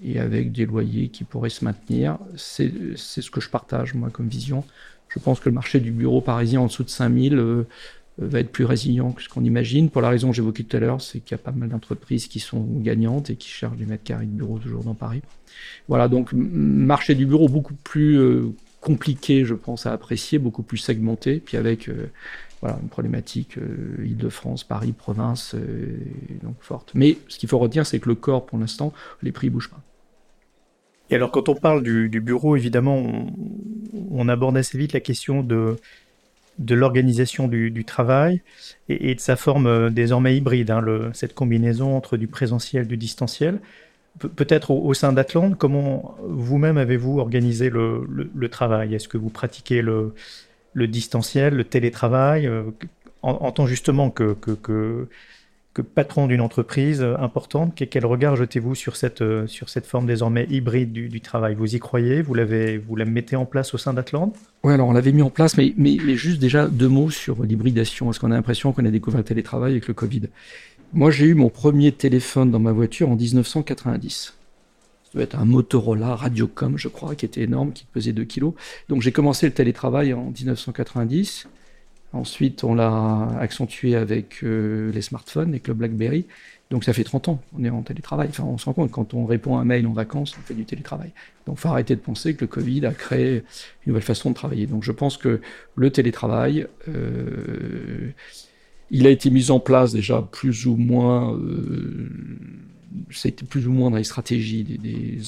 et 0.00 0.18
avec 0.18 0.52
des 0.52 0.66
loyers 0.66 1.08
qui 1.08 1.24
pourraient 1.24 1.50
se 1.50 1.64
maintenir. 1.64 2.18
C'est 2.36 2.72
ce 2.96 3.30
que 3.30 3.40
je 3.40 3.50
partage, 3.50 3.94
moi, 3.94 4.10
comme 4.10 4.28
vision. 4.28 4.64
Je 5.08 5.18
pense 5.18 5.40
que 5.40 5.48
le 5.48 5.54
marché 5.54 5.80
du 5.80 5.90
bureau 5.90 6.20
parisien 6.20 6.60
en 6.60 6.66
dessous 6.66 6.84
de 6.84 6.88
5000 6.88 7.34
euh, 7.34 7.66
va 8.18 8.40
être 8.40 8.50
plus 8.50 8.64
résilient 8.64 9.12
que 9.12 9.22
ce 9.22 9.28
qu'on 9.28 9.44
imagine. 9.44 9.90
Pour 9.90 10.02
la 10.02 10.10
raison 10.10 10.30
que 10.30 10.36
j'évoquais 10.36 10.64
tout 10.64 10.76
à 10.76 10.80
l'heure, 10.80 11.00
c'est 11.00 11.20
qu'il 11.20 11.32
y 11.32 11.34
a 11.34 11.42
pas 11.42 11.52
mal 11.52 11.68
d'entreprises 11.68 12.26
qui 12.28 12.40
sont 12.40 12.62
gagnantes 12.62 13.30
et 13.30 13.36
qui 13.36 13.48
cherchent 13.48 13.76
du 13.76 13.86
mètre 13.86 14.04
carré 14.04 14.26
de 14.26 14.30
bureau 14.30 14.58
toujours 14.58 14.84
dans 14.84 14.94
Paris. 14.94 15.22
Voilà, 15.88 16.08
donc 16.08 16.32
marché 16.32 17.14
du 17.14 17.26
bureau 17.26 17.48
beaucoup 17.48 17.74
plus 17.74 18.18
euh, 18.18 18.50
compliqué, 18.80 19.44
je 19.44 19.54
pense, 19.54 19.86
à 19.86 19.92
apprécier, 19.92 20.38
beaucoup 20.38 20.62
plus 20.62 20.78
segmenté, 20.78 21.40
puis 21.40 21.56
avec 21.56 21.88
euh, 21.88 22.10
voilà, 22.60 22.78
une 22.82 22.88
problématique 22.88 23.56
Île-de-France, 23.98 24.64
Paris, 24.64 24.92
province, 24.92 25.56
donc 26.42 26.56
forte. 26.60 26.92
Mais 26.94 27.18
ce 27.28 27.38
qu'il 27.38 27.48
faut 27.48 27.58
retenir, 27.58 27.86
c'est 27.86 27.98
que 27.98 28.08
le 28.08 28.14
corps, 28.14 28.46
pour 28.46 28.58
l'instant, 28.58 28.92
les 29.22 29.32
prix 29.32 29.50
bougent 29.50 29.70
pas. 29.70 29.82
Et 31.12 31.14
alors, 31.14 31.30
quand 31.30 31.50
on 31.50 31.54
parle 31.54 31.82
du, 31.82 32.08
bureau, 32.22 32.56
évidemment, 32.56 33.26
on, 34.10 34.28
aborde 34.30 34.56
assez 34.56 34.78
vite 34.78 34.94
la 34.94 35.00
question 35.00 35.42
de, 35.42 35.76
de 36.58 36.74
l'organisation 36.74 37.48
du, 37.48 37.84
travail 37.84 38.42
et, 38.88 39.14
de 39.14 39.20
sa 39.20 39.36
forme 39.36 39.66
euh, 39.66 39.90
désormais 39.90 40.36
hybride, 40.36 40.70
hein, 40.70 41.10
cette 41.12 41.34
combinaison 41.34 41.96
entre 41.96 42.16
du 42.16 42.26
présentiel 42.26 42.84
et 42.84 42.86
du 42.86 42.96
distanciel. 42.96 43.60
Peut-être 44.18 44.70
au, 44.72 44.92
sein 44.92 45.12
d'Atlante, 45.12 45.56
comment 45.56 46.16
vous-même 46.22 46.76
avez-vous 46.76 47.18
organisé 47.18 47.70
le, 47.70 48.48
travail? 48.50 48.94
Est-ce 48.94 49.08
que 49.08 49.16
vous 49.16 49.30
pratiquez 49.30 49.80
le, 49.80 50.12
distanciel, 50.74 51.54
le 51.54 51.64
télétravail, 51.64 52.46
euh, 52.46 52.64
en, 53.22 53.50
tant 53.52 53.66
justement 53.66 54.10
que 54.10 54.36
patron 55.80 56.26
d'une 56.26 56.42
entreprise 56.42 57.02
importante, 57.02 57.74
quel 57.74 58.04
regard 58.04 58.36
jetez-vous 58.36 58.74
sur 58.74 58.96
cette, 58.96 59.24
sur 59.46 59.70
cette 59.70 59.86
forme 59.86 60.06
désormais 60.06 60.46
hybride 60.50 60.92
du, 60.92 61.20
travail? 61.22 61.54
Vous 61.54 61.74
y 61.74 61.78
croyez? 61.78 62.20
Vous, 62.20 62.34
l'avez, 62.34 62.76
vous 62.76 62.94
la 62.96 63.06
mettez 63.06 63.36
en 63.36 63.46
place 63.46 63.72
au 63.72 63.78
sein 63.78 63.94
d'Atlante? 63.94 64.36
Oui, 64.64 64.74
alors 64.74 64.88
on 64.88 64.92
l'avait 64.92 65.12
mis 65.12 65.22
en 65.22 65.30
place, 65.30 65.56
mais, 65.56 65.72
mais, 65.78 65.96
juste 66.16 66.40
déjà 66.40 66.68
deux 66.68 66.88
mots 66.88 67.10
sur 67.10 67.42
l'hybridation, 67.42 68.06
parce 68.06 68.18
qu'on 68.18 68.30
a 68.30 68.34
l'impression 68.34 68.72
qu'on 68.72 68.84
a 68.84 68.90
découvert 68.90 69.18
le 69.18 69.24
télétravail 69.24 69.72
avec 69.72 69.88
le 69.88 69.94
Covid? 69.94 70.22
Moi, 70.92 71.10
j'ai 71.10 71.24
eu 71.24 71.34
mon 71.34 71.48
premier 71.48 71.90
téléphone 71.90 72.50
dans 72.50 72.58
ma 72.58 72.72
voiture 72.72 73.08
en 73.08 73.16
1990. 73.16 74.34
Ça 75.04 75.10
doit 75.14 75.22
être 75.22 75.38
un 75.38 75.46
Motorola 75.46 76.16
Radiocom, 76.16 76.76
je 76.76 76.88
crois, 76.88 77.14
qui 77.14 77.24
était 77.24 77.42
énorme, 77.42 77.72
qui 77.72 77.86
pesait 77.86 78.12
2 78.12 78.24
kilos. 78.24 78.52
Donc 78.90 79.00
j'ai 79.00 79.12
commencé 79.12 79.46
le 79.46 79.52
télétravail 79.52 80.12
en 80.12 80.30
1990. 80.30 81.48
Ensuite, 82.12 82.62
on 82.64 82.74
l'a 82.74 83.28
accentué 83.38 83.94
avec 83.96 84.44
euh, 84.44 84.92
les 84.92 85.02
smartphones, 85.02 85.50
avec 85.50 85.68
le 85.68 85.74
BlackBerry. 85.74 86.26
Donc 86.70 86.84
ça 86.84 86.92
fait 86.92 87.04
30 87.04 87.28
ans 87.28 87.42
qu'on 87.50 87.64
est 87.64 87.70
en 87.70 87.82
télétravail. 87.82 88.28
Enfin, 88.30 88.44
on 88.44 88.56
se 88.56 88.64
rend 88.64 88.72
compte, 88.72 88.90
quand 88.90 89.12
on 89.14 89.26
répond 89.26 89.58
à 89.58 89.60
un 89.60 89.64
mail 89.64 89.86
en 89.86 89.92
vacances, 89.92 90.34
on 90.38 90.42
fait 90.42 90.54
du 90.54 90.64
télétravail. 90.64 91.12
Donc 91.46 91.56
il 91.58 91.60
faut 91.60 91.68
arrêter 91.68 91.94
de 91.96 92.00
penser 92.00 92.34
que 92.34 92.42
le 92.42 92.46
Covid 92.46 92.86
a 92.86 92.92
créé 92.92 93.36
une 93.36 93.42
nouvelle 93.88 94.02
façon 94.02 94.30
de 94.30 94.34
travailler. 94.34 94.66
Donc 94.66 94.82
je 94.82 94.92
pense 94.92 95.18
que 95.18 95.40
le 95.74 95.90
télétravail, 95.90 96.66
euh, 96.88 98.10
il 98.90 99.06
a 99.06 99.10
été 99.10 99.28
mis 99.28 99.50
en 99.50 99.60
place 99.60 99.92
déjà 99.92 100.22
plus 100.22 100.66
ou 100.66 100.76
moins, 100.76 101.34
euh, 101.34 102.08
ça 103.10 103.26
a 103.26 103.30
été 103.30 103.44
plus 103.44 103.66
ou 103.66 103.72
moins 103.72 103.90
dans 103.90 103.96
les 103.96 104.04
stratégies 104.04 104.64
des, 104.64 105.20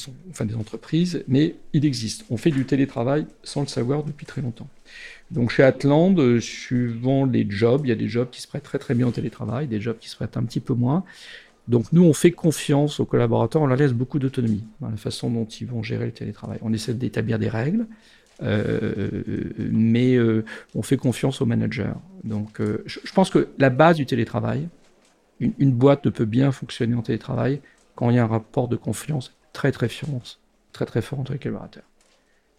entreprises, 0.56 1.24
mais 1.28 1.56
il 1.72 1.84
existe. 1.84 2.24
On 2.30 2.36
fait 2.36 2.50
du 2.50 2.64
télétravail 2.64 3.26
sans 3.42 3.62
le 3.62 3.66
savoir 3.66 4.04
depuis 4.04 4.26
très 4.26 4.42
longtemps. 4.42 4.68
Donc 5.30 5.50
chez 5.50 5.62
Atland, 5.62 6.18
euh, 6.18 6.40
suivant 6.40 7.24
les 7.24 7.46
jobs, 7.48 7.82
il 7.84 7.88
y 7.88 7.92
a 7.92 7.96
des 7.96 8.08
jobs 8.08 8.28
qui 8.30 8.40
se 8.40 8.48
prêtent 8.48 8.62
très 8.62 8.78
très 8.78 8.94
bien 8.94 9.06
au 9.06 9.10
télétravail, 9.10 9.66
des 9.66 9.80
jobs 9.80 9.98
qui 9.98 10.08
se 10.08 10.16
prêtent 10.16 10.36
un 10.36 10.44
petit 10.44 10.60
peu 10.60 10.74
moins. 10.74 11.04
Donc 11.66 11.92
nous, 11.92 12.04
on 12.04 12.12
fait 12.12 12.30
confiance 12.30 13.00
aux 13.00 13.06
collaborateurs, 13.06 13.62
on 13.62 13.66
leur 13.66 13.78
laisse 13.78 13.92
beaucoup 13.92 14.18
d'autonomie 14.18 14.64
dans 14.80 14.90
la 14.90 14.96
façon 14.96 15.30
dont 15.30 15.46
ils 15.46 15.66
vont 15.66 15.82
gérer 15.82 16.06
le 16.06 16.12
télétravail. 16.12 16.58
On 16.62 16.72
essaie 16.72 16.92
d'établir 16.92 17.38
des 17.38 17.48
règles, 17.48 17.86
euh, 18.42 19.08
mais 19.58 20.14
euh, 20.14 20.44
on 20.74 20.82
fait 20.82 20.98
confiance 20.98 21.40
aux 21.40 21.46
managers. 21.46 21.94
Donc, 22.22 22.60
je, 22.84 23.12
pense 23.14 23.30
que 23.30 23.48
la 23.58 23.70
base 23.70 23.96
du 23.96 24.04
télétravail, 24.04 24.68
une, 25.40 25.72
boîte 25.72 26.04
ne 26.04 26.10
peut 26.10 26.24
bien 26.24 26.52
fonctionner 26.52 26.94
en 26.94 27.02
télétravail 27.02 27.60
quand 27.94 28.10
il 28.10 28.16
y 28.16 28.18
a 28.18 28.24
un 28.24 28.28
rapport 28.28 28.68
de 28.68 28.76
confiance 28.76 29.34
très 29.52 29.72
très 29.72 29.88
très 30.72 30.86
très 30.86 31.02
fort 31.02 31.20
entre 31.20 31.32
les 31.32 31.38
collaborateurs. 31.38 31.84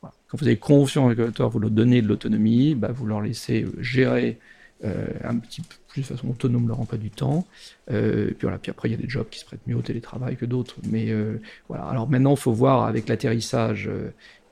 Quand 0.02 0.38
vous 0.38 0.46
avez 0.46 0.58
confiance 0.58 1.10
les 1.10 1.16
collaborateurs, 1.16 1.50
vous 1.50 1.60
leur 1.60 1.72
donnez 1.72 2.02
de 2.02 2.08
l'autonomie, 2.08 2.76
bah, 2.76 2.92
vous 2.92 3.06
leur 3.06 3.22
laissez 3.22 3.66
gérer 3.80 4.40
un 4.84 5.38
petit 5.38 5.62
peu 5.62 5.76
plus 5.88 6.02
de 6.02 6.08
façon 6.08 6.30
autonome 6.30 6.68
leur 6.68 6.80
emploi 6.80 6.98
du 6.98 7.10
temps. 7.10 7.48
Euh, 7.90 8.32
puis 8.38 8.48
après 8.70 8.90
il 8.90 8.92
y 8.92 8.96
a 8.96 8.98
des 8.98 9.10
jobs 9.10 9.28
qui 9.30 9.40
se 9.40 9.46
prêtent 9.46 9.66
mieux 9.66 9.76
au 9.76 9.82
télétravail 9.82 10.36
que 10.36 10.46
d'autres. 10.46 10.76
Mais 10.90 11.12
voilà. 11.70 11.86
Alors 11.86 12.10
maintenant, 12.10 12.32
il 12.32 12.40
faut 12.40 12.54
voir 12.54 12.86
avec 12.86 13.08
l'atterrissage 13.08 13.90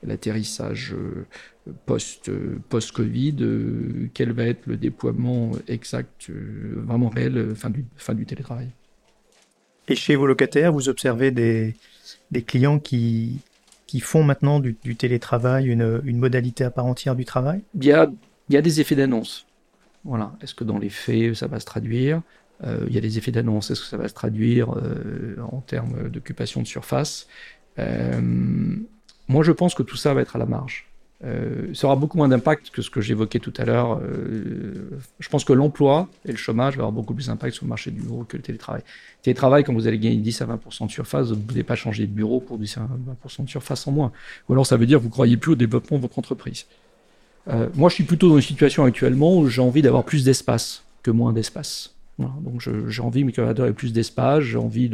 l'atterrissage 0.06 0.94
euh, 0.94 1.26
post, 1.86 2.28
euh, 2.28 2.58
post-Covid, 2.68 3.36
euh, 3.40 4.10
quel 4.14 4.32
va 4.32 4.44
être 4.44 4.66
le 4.66 4.76
déploiement 4.76 5.52
exact, 5.68 6.30
vraiment 6.30 7.08
réel, 7.08 7.54
fin 7.54 7.70
du, 7.70 7.84
fin 7.96 8.14
du 8.14 8.26
télétravail? 8.26 8.68
Et 9.88 9.96
chez 9.96 10.16
vos 10.16 10.26
locataires, 10.26 10.72
vous 10.72 10.88
observez 10.88 11.30
des, 11.30 11.74
des 12.30 12.42
clients 12.42 12.78
qui, 12.78 13.38
qui 13.86 14.00
font 14.00 14.22
maintenant 14.22 14.60
du, 14.60 14.74
télétravail 14.74 15.66
une, 15.66 16.00
une, 16.04 16.18
modalité 16.18 16.64
à 16.64 16.70
part 16.70 16.86
entière 16.86 17.16
du 17.16 17.24
travail? 17.24 17.60
Il 17.74 17.84
y, 17.84 17.92
a, 17.92 18.10
il 18.48 18.54
y 18.54 18.56
a 18.56 18.62
des 18.62 18.80
effets 18.80 18.94
d'annonce. 18.96 19.46
Voilà. 20.04 20.32
Est-ce 20.42 20.54
que 20.54 20.64
dans 20.64 20.78
les 20.78 20.90
faits, 20.90 21.34
ça 21.34 21.46
va 21.46 21.60
se 21.60 21.66
traduire? 21.66 22.22
Il 22.62 22.94
y 22.94 22.96
a 22.96 23.00
des 23.00 23.18
effets 23.18 23.32
d'annonce. 23.32 23.70
Est-ce 23.70 23.80
que 23.82 23.86
ça 23.86 23.98
va 23.98 24.08
se 24.08 24.14
traduire 24.14 24.70
en 24.70 25.60
termes 25.60 26.08
d'occupation 26.08 26.62
de 26.62 26.66
surface? 26.66 27.26
Moi, 29.28 29.42
je 29.42 29.52
pense 29.52 29.74
que 29.74 29.82
tout 29.82 29.96
ça 29.96 30.14
va 30.14 30.20
être 30.20 30.36
à 30.36 30.38
la 30.38 30.46
marge. 30.46 30.86
Euh, 31.24 31.72
ça 31.72 31.86
aura 31.86 31.96
beaucoup 31.96 32.18
moins 32.18 32.28
d'impact 32.28 32.70
que 32.70 32.82
ce 32.82 32.90
que 32.90 33.00
j'évoquais 33.00 33.38
tout 33.38 33.52
à 33.56 33.64
l'heure. 33.64 33.98
Euh, 34.02 34.90
je 35.20 35.28
pense 35.28 35.44
que 35.44 35.52
l'emploi 35.52 36.08
et 36.26 36.32
le 36.32 36.36
chômage 36.36 36.74
vont 36.74 36.80
avoir 36.80 36.92
beaucoup 36.92 37.14
plus 37.14 37.28
d'impact 37.28 37.54
sur 37.54 37.64
le 37.64 37.70
marché 37.70 37.90
du 37.90 38.02
bureau 38.02 38.24
que 38.24 38.36
le 38.36 38.42
télétravail. 38.42 38.82
Le 38.82 39.22
télétravail, 39.22 39.64
quand 39.64 39.72
vous 39.72 39.86
allez 39.86 39.98
gagner 39.98 40.16
10 40.16 40.42
à 40.42 40.46
20% 40.46 40.86
de 40.86 40.90
surface, 40.90 41.28
vous 41.28 41.36
ne 41.36 41.40
pouvez 41.40 41.62
pas 41.62 41.76
changer 41.76 42.06
de 42.06 42.12
bureau 42.12 42.40
pour 42.40 42.58
10 42.58 42.78
à 42.78 42.88
20% 43.26 43.44
de 43.44 43.48
surface 43.48 43.86
en 43.86 43.92
moins. 43.92 44.12
Ou 44.48 44.52
alors 44.52 44.66
ça 44.66 44.76
veut 44.76 44.86
dire 44.86 44.98
que 44.98 45.02
vous 45.02 45.08
ne 45.08 45.12
croyez 45.12 45.36
plus 45.36 45.52
au 45.52 45.56
développement 45.56 45.96
de 45.96 46.02
votre 46.02 46.18
entreprise. 46.18 46.66
Euh, 47.48 47.68
moi, 47.74 47.88
je 47.88 47.94
suis 47.94 48.04
plutôt 48.04 48.28
dans 48.28 48.36
une 48.36 48.42
situation 48.42 48.84
actuellement 48.84 49.38
où 49.38 49.48
j'ai 49.48 49.62
envie 49.62 49.82
d'avoir 49.82 50.04
plus 50.04 50.24
d'espace 50.24 50.82
que 51.02 51.10
moins 51.10 51.32
d'espace. 51.32 51.94
Donc 52.18 52.62
j'ai 52.88 53.02
envie 53.02 53.22
que 53.22 53.26
mes 53.26 53.32
collaborateurs 53.32 53.66
aient 53.66 53.72
plus 53.72 53.92
d'espace, 53.92 54.44
j'ai 54.44 54.56
envie 54.56 54.88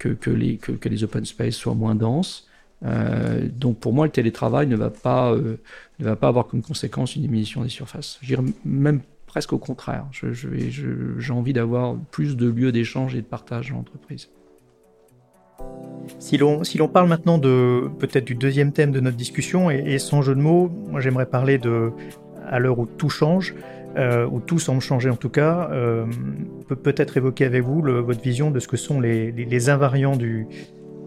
que, 0.00 0.30
les, 0.30 0.56
que 0.56 0.88
les 0.88 1.04
open 1.04 1.24
space 1.24 1.54
soient 1.54 1.74
moins 1.74 1.94
denses. 1.94 2.49
Euh, 2.84 3.46
donc 3.54 3.78
pour 3.78 3.92
moi, 3.92 4.06
le 4.06 4.12
télétravail 4.12 4.66
ne 4.66 4.76
va 4.76 4.90
pas, 4.90 5.32
euh, 5.32 5.56
ne 5.98 6.04
va 6.04 6.16
pas 6.16 6.28
avoir 6.28 6.46
comme 6.46 6.62
conséquence 6.62 7.16
une 7.16 7.22
diminution 7.22 7.62
des 7.62 7.68
surfaces. 7.68 8.18
Je 8.22 8.28
dirais 8.28 8.42
même 8.64 9.00
presque 9.26 9.52
au 9.52 9.58
contraire. 9.58 10.06
J'ai 10.12 10.32
je, 10.32 11.18
je, 11.18 11.32
envie 11.32 11.52
d'avoir 11.52 11.96
plus 12.10 12.36
de 12.36 12.48
lieux 12.48 12.72
d'échange 12.72 13.14
et 13.14 13.20
de 13.20 13.26
partage 13.26 13.70
dans 13.70 13.76
l'entreprise. 13.76 14.28
Si 16.18 16.38
l'on 16.38 16.64
si 16.64 16.78
parle 16.78 17.08
maintenant 17.08 17.38
de 17.38 17.88
peut-être 17.98 18.24
du 18.24 18.34
deuxième 18.34 18.72
thème 18.72 18.90
de 18.90 19.00
notre 19.00 19.16
discussion, 19.16 19.70
et, 19.70 19.98
sans 19.98 20.22
jeu 20.22 20.34
de 20.34 20.40
mots, 20.40 20.70
j'aimerais 20.98 21.26
parler 21.26 21.58
de, 21.58 21.92
à 22.48 22.58
l'heure 22.58 22.78
où 22.78 22.86
tout 22.86 23.10
change, 23.10 23.54
euh, 23.96 24.26
où 24.26 24.40
tout 24.40 24.58
semble 24.58 24.80
changer 24.80 25.10
en 25.10 25.16
tout 25.16 25.28
cas, 25.28 25.68
euh, 25.70 26.06
peut 26.66 26.76
peut-être 26.76 27.16
évoquer 27.16 27.44
avec 27.44 27.62
vous 27.62 27.82
votre 27.82 28.20
vision 28.20 28.50
de 28.50 28.58
ce 28.58 28.66
que 28.66 28.76
sont 28.76 29.00
les, 29.00 29.30
les, 29.30 29.44
les 29.44 29.68
invariants 29.68 30.16
du, 30.16 30.48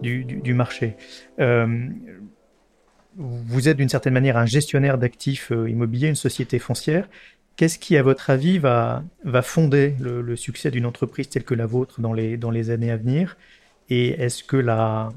du, 0.04 0.54
marché. 0.54 0.96
Euh, 1.40 1.88
vous 3.16 3.68
êtes 3.68 3.76
d'une 3.76 3.88
certaine 3.88 4.12
manière 4.12 4.36
un 4.36 4.46
gestionnaire 4.46 4.98
d'actifs 4.98 5.52
euh, 5.52 5.68
immobiliers, 5.68 6.08
une 6.08 6.14
société 6.14 6.58
foncière. 6.58 7.08
Qu'est-ce 7.56 7.78
qui, 7.78 7.96
à 7.96 8.02
votre 8.02 8.30
avis, 8.30 8.58
va, 8.58 9.04
va 9.22 9.42
fonder 9.42 9.94
le, 10.00 10.34
succès 10.34 10.70
d'une 10.70 10.86
entreprise 10.86 11.28
telle 11.28 11.44
que 11.44 11.54
la 11.54 11.66
vôtre 11.66 12.00
dans 12.00 12.12
les, 12.12 12.70
années 12.70 12.90
à 12.90 12.96
venir? 12.96 13.36
Et 13.88 14.08
est-ce 14.08 14.42
que 14.42 14.56
la, 14.56 15.12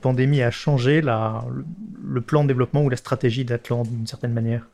pandémie 0.00 0.42
a 0.42 0.50
changé 0.50 1.00
le, 1.00 2.20
plan 2.20 2.42
de 2.42 2.48
développement 2.48 2.82
ou 2.82 2.90
la 2.90 2.98
stratégie 2.98 3.46
d'Atlant 3.46 3.84
d'une 3.84 4.06
certaine 4.06 4.34
manière? 4.34 4.68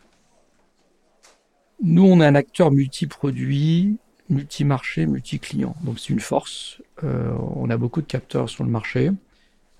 Nous, 1.82 2.04
on 2.04 2.20
est 2.20 2.26
un 2.26 2.34
acteur 2.34 2.72
multi-produit, 2.72 3.98
multi-marché, 4.28 5.06
multi-client. 5.06 5.76
Donc 5.82 6.00
c'est 6.00 6.12
une 6.12 6.20
force. 6.20 6.82
Euh, 7.04 7.30
on 7.54 7.70
a 7.70 7.76
beaucoup 7.76 8.00
de 8.00 8.06
capteurs 8.06 8.48
sur 8.48 8.64
le 8.64 8.70
marché. 8.70 9.10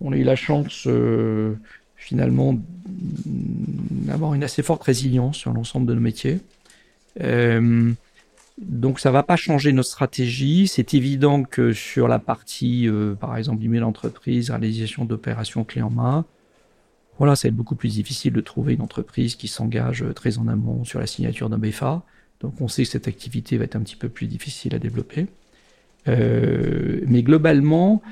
On 0.01 0.13
a 0.13 0.17
eu 0.17 0.25
la 0.25 0.37
chance 0.37 0.85
euh, 0.87 1.55
finalement 1.97 2.55
d'avoir 2.87 4.35
une 4.35 4.45
assez 4.45 4.63
forte 4.63 4.83
résilience 4.83 5.37
sur 5.37 5.53
l'ensemble 5.53 5.87
de 5.87 5.95
nos 5.95 6.01
métiers. 6.01 6.41
Euh, 7.23 7.93
donc 8.59 9.01
ça 9.01 9.11
va 9.11 9.23
pas 9.23 9.37
changer 9.37 9.73
notre 9.73 9.89
stratégie. 9.89 10.69
C'est 10.69 10.95
évident 10.95 11.45
que 11.45 11.73
sur 11.73 12.09
la 12.09 12.19
partie, 12.19 12.89
euh, 12.89 13.15
par 13.15 13.37
exemple, 13.37 13.63
d'email 13.63 13.81
d'entreprise, 13.81 14.51
réalisation 14.51 15.05
d'opérations 15.05 15.65
clés 15.65 15.83
en 15.83 15.91
main, 15.91 16.25
voilà, 17.19 17.35
c'est 17.35 17.51
beaucoup 17.51 17.77
plus 17.77 17.95
difficile 17.95 18.35
de 18.35 18.43
trouver 18.43 18.75
une 18.75 18.83
entreprise 18.83 19.37
qui 19.37 19.49
s'engage 19.49 20.05
très 20.15 20.37
en 20.37 20.49
amont 20.49 20.85
sur 20.85 21.01
la 21.01 21.07
signature 21.07 21.49
d'un 21.49 21.57
BFA. 21.57 22.03
Donc 22.41 22.61
on 22.61 22.69
sait 22.69 22.83
que 22.83 22.91
cette 22.91 23.09
activité 23.09 23.57
va 23.57 23.65
être 23.65 23.77
un 23.77 23.81
petit 23.81 23.97
peu 23.97 24.11
plus 24.11 24.27
difficile 24.27 24.75
à 24.75 24.79
développer. 24.79 25.27
mais 26.07 27.23
globalement, 27.23 28.03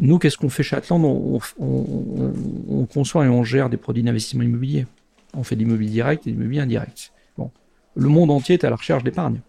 nous, 0.00 0.18
qu'est-ce 0.18 0.36
qu'on 0.36 0.48
fait 0.48 0.62
chez 0.62 0.76
Atlant 0.76 1.00
on, 1.02 1.40
on, 1.58 2.86
conçoit 2.86 3.26
et 3.26 3.28
on 3.28 3.44
gère 3.44 3.70
des 3.70 3.76
produits 3.76 4.02
d'investissement 4.02 4.42
immobilier. 4.42 4.86
On 5.34 5.44
fait 5.44 5.54
de 5.54 5.60
l'immobilier 5.60 5.90
direct 5.90 6.26
et 6.26 6.30
de 6.30 6.34
l'immobilier 6.34 6.60
indirect. 6.60 7.12
Bon. 7.38 7.50
Le 7.94 8.08
monde 8.08 8.30
entier 8.30 8.54
est 8.54 8.64
à 8.64 8.70
la 8.70 8.76
recherche 8.76 9.04
d'épargne, 9.04 9.40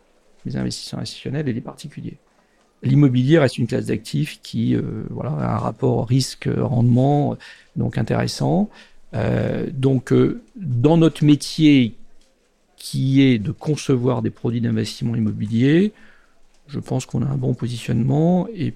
les 0.45 0.55
investisseurs 0.55 0.99
institutionnels 0.99 1.49
et 1.49 1.53
les 1.53 1.61
particuliers. 1.61 2.17
L'immobilier 2.83 3.39
reste 3.39 3.57
une 3.57 3.65
classe 3.65 3.87
d'actifs 3.87 4.39
qui 4.43 4.75
euh, 4.75 5.05
voilà, 5.09 5.31
a 5.31 5.55
un 5.55 5.57
rapport 5.57 6.07
risque-rendement 6.07 7.37
donc 7.75 7.97
intéressant. 7.97 8.69
Euh, 9.15 9.67
donc, 9.71 10.11
euh, 10.11 10.41
dans 10.55 10.97
notre 10.97 11.23
métier 11.23 11.95
qui 12.77 13.23
est 13.23 13.39
de 13.39 13.51
concevoir 13.51 14.21
des 14.21 14.29
produits 14.29 14.61
d'investissement 14.61 15.15
immobilier, 15.15 15.93
je 16.67 16.79
pense 16.79 17.05
qu'on 17.05 17.23
a 17.23 17.25
un 17.25 17.37
bon 17.37 17.53
positionnement 17.55 18.47
et 18.53 18.73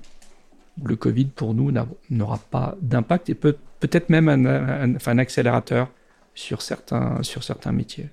le 0.84 0.96
Covid 0.96 1.26
pour 1.26 1.54
nous 1.54 1.72
n'aura 2.10 2.38
pas 2.38 2.76
d'impact 2.82 3.30
et 3.30 3.36
peut 3.36 3.58
peut-être 3.80 4.10
même 4.10 4.30
un, 4.30 5.18
accélérateur 5.18 5.90
sur 6.36 6.62
certains, 6.62 7.22
sur 7.24 7.44
certains 7.44 7.72
métiers. 7.72 8.10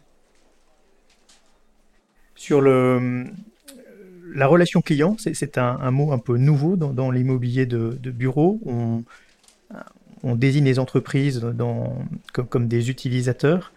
Sur 2.34 2.60
le, 2.60 3.24
la 4.34 4.46
relation 4.46 4.82
client, 4.82 5.16
c'est 5.18 5.58
un, 5.58 5.90
mot 5.90 6.12
un 6.12 6.18
peu 6.18 6.36
nouveau 6.36 6.76
dans, 6.76 7.10
l'immobilier 7.10 7.66
de, 7.66 8.10
bureau. 8.10 8.60
On, 10.22 10.34
désigne 10.34 10.64
les 10.64 10.78
entreprises 10.78 11.44
comme, 12.32 12.68
des 12.68 12.90
utilisateurs. 12.90 13.72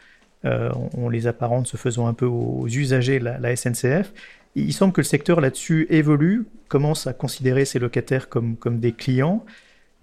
Euh, 0.46 0.70
on, 0.98 1.10
les 1.10 1.28
apparente 1.28 1.68
se 1.68 1.78
faisant 1.78 2.08
un 2.08 2.14
peu 2.14 2.26
aux 2.26 2.68
usagers 2.68 3.20
la 3.20 3.56
SNCF. 3.56 4.14
Il 4.60 4.74
semble 4.74 4.94
que 4.94 5.02
le 5.02 5.06
secteur 5.06 5.42
là-dessus 5.42 5.88
évolue, 5.90 6.46
commence 6.68 7.08
à 7.08 7.14
considérer 7.14 7.66
ses 7.66 7.80
locataires 7.80 8.30
comme, 8.30 8.56
comme 8.58 8.80
des 8.80 8.92
clients. 8.94 9.46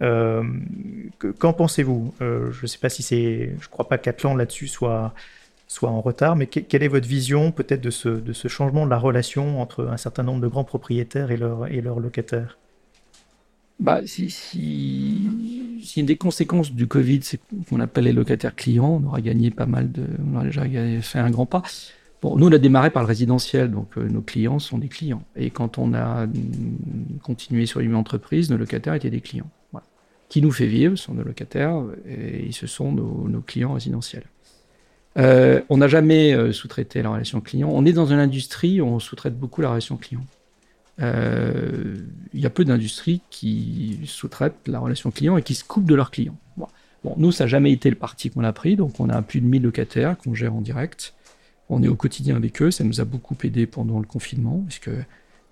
Euh, 0.02 0.42
Qu'en 1.38 1.52
pensez-vous? 1.52 2.14
Euh, 2.20 2.52
Je 2.52 2.62
ne 2.62 2.66
sais 2.66 2.78
pas 2.78 2.88
si 2.90 3.02
c'est. 3.02 3.54
Je 3.60 3.66
ne 3.66 3.70
crois 3.70 3.88
pas 3.88 3.98
qu'Atlan 3.98 4.34
là-dessus 4.36 4.68
soit, 4.68 5.14
soit 5.68 5.90
en 5.90 6.00
retard, 6.00 6.36
mais 6.36 6.46
quelle 6.48 6.82
est 6.82 6.88
votre 6.88 7.08
vision 7.08 7.52
peut-être 7.52 7.80
de 7.82 7.90
ce, 7.90 8.08
de 8.08 8.32
ce 8.32 8.48
changement 8.48 8.84
de 8.86 8.90
la 8.90 8.98
relation 8.98 9.60
entre 9.60 9.88
un 9.88 9.96
certain 9.96 10.22
nombre 10.24 10.40
de 10.42 10.48
grands 10.48 10.64
propriétaires 10.64 11.30
et, 11.30 11.40
et 11.76 11.80
leurs 11.80 12.00
locataires? 12.00 12.58
Bah, 13.78 14.00
si, 14.06 14.30
si, 14.30 15.78
si, 15.82 16.00
une 16.00 16.06
des 16.06 16.16
conséquences 16.16 16.72
du 16.72 16.86
Covid, 16.88 17.20
c'est 17.22 17.38
qu'on 17.68 17.80
appelle 17.80 18.04
les 18.04 18.12
locataires 18.14 18.54
clients, 18.56 19.00
on 19.02 19.06
aura 19.06 19.20
gagné 19.20 19.50
pas 19.50 19.66
mal 19.66 19.92
de, 19.92 20.06
on 20.26 20.34
aura 20.36 20.44
déjà 20.44 20.64
fait 21.02 21.18
un 21.18 21.30
grand 21.30 21.44
pas. 21.44 21.62
Nous, 22.22 22.46
on 22.46 22.52
a 22.52 22.58
démarré 22.58 22.90
par 22.90 23.02
le 23.02 23.06
résidentiel, 23.08 23.70
donc 23.70 23.96
euh, 23.96 24.08
nos 24.08 24.22
clients 24.22 24.58
sont 24.58 24.78
des 24.78 24.88
clients. 24.88 25.22
Et 25.36 25.50
quand 25.50 25.78
on 25.78 25.94
a 25.94 26.26
continué 27.22 27.66
sur 27.66 27.80
une 27.80 27.94
entreprise, 27.94 28.50
nos 28.50 28.56
locataires 28.56 28.94
étaient 28.94 29.10
des 29.10 29.20
clients. 29.20 29.50
Qui 30.28 30.42
nous 30.42 30.50
fait 30.50 30.66
vivre 30.66 30.96
sont 30.96 31.14
nos 31.14 31.22
locataires 31.22 31.80
et 32.04 32.50
ce 32.50 32.66
sont 32.66 32.90
nos, 32.90 33.40
clients 33.42 33.74
résidentiels. 33.74 34.24
Euh, 35.18 35.62
on 35.68 35.76
n'a 35.76 35.86
jamais 35.86 36.34
euh, 36.34 36.52
sous-traité 36.52 37.00
la 37.00 37.10
relation 37.10 37.40
client. 37.40 37.70
On 37.72 37.84
est 37.86 37.92
dans 37.92 38.06
une 38.06 38.18
industrie 38.18 38.80
où 38.80 38.86
on 38.86 38.98
sous-traite 38.98 39.38
beaucoup 39.38 39.62
la 39.62 39.68
relation 39.68 39.96
client. 39.96 40.24
Il 40.98 42.40
y 42.40 42.44
a 42.44 42.50
peu 42.50 42.64
d'industries 42.64 43.20
qui 43.30 44.00
sous-traitent 44.04 44.66
la 44.66 44.80
relation 44.80 45.12
client 45.12 45.36
et 45.36 45.42
qui 45.42 45.54
se 45.54 45.62
coupent 45.62 45.86
de 45.86 45.94
leurs 45.94 46.10
clients. 46.10 46.36
Bon, 46.56 46.66
bon 47.04 47.14
nous, 47.18 47.30
ça 47.30 47.44
n'a 47.44 47.48
jamais 47.48 47.70
été 47.70 47.88
le 47.88 47.96
parti 47.96 48.30
qu'on 48.30 48.42
a 48.42 48.52
pris, 48.52 48.74
donc 48.74 48.98
on 48.98 49.08
a 49.08 49.22
plus 49.22 49.40
de 49.40 49.46
1000 49.46 49.62
locataires 49.62 50.18
qu'on 50.18 50.34
gère 50.34 50.56
en 50.56 50.60
direct. 50.60 51.14
On 51.68 51.82
est 51.82 51.88
au 51.88 51.96
quotidien 51.96 52.36
avec 52.36 52.62
eux, 52.62 52.70
ça 52.70 52.84
nous 52.84 53.00
a 53.00 53.04
beaucoup 53.04 53.36
aidé 53.42 53.66
pendant 53.66 53.98
le 53.98 54.06
confinement, 54.06 54.62
puisque 54.66 54.90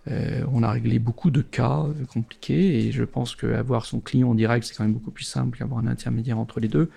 euh, 0.09 0.45
on 0.53 0.63
a 0.63 0.71
réglé 0.71 0.99
beaucoup 0.99 1.31
de 1.31 1.43
cas 1.43 1.87
compliqués, 2.13 2.87
et 2.87 2.93
je 2.93 3.05
pense 3.05 3.35
qu'avoir 3.35 3.85
son 3.87 4.01
client 4.01 4.31
en 4.31 4.35
direct, 4.35 4.67
c'est 4.67 4.75
quand 4.75 4.85
même 4.85 4.93
beaucoup 4.93 5.11
plus 5.11 5.25
simple 5.25 5.59
qu'avoir 5.59 5.81
un 5.81 5.87
intermédiaire 5.87 6.39
entre 6.39 6.61
les 6.61 6.69
deux. 6.69 6.91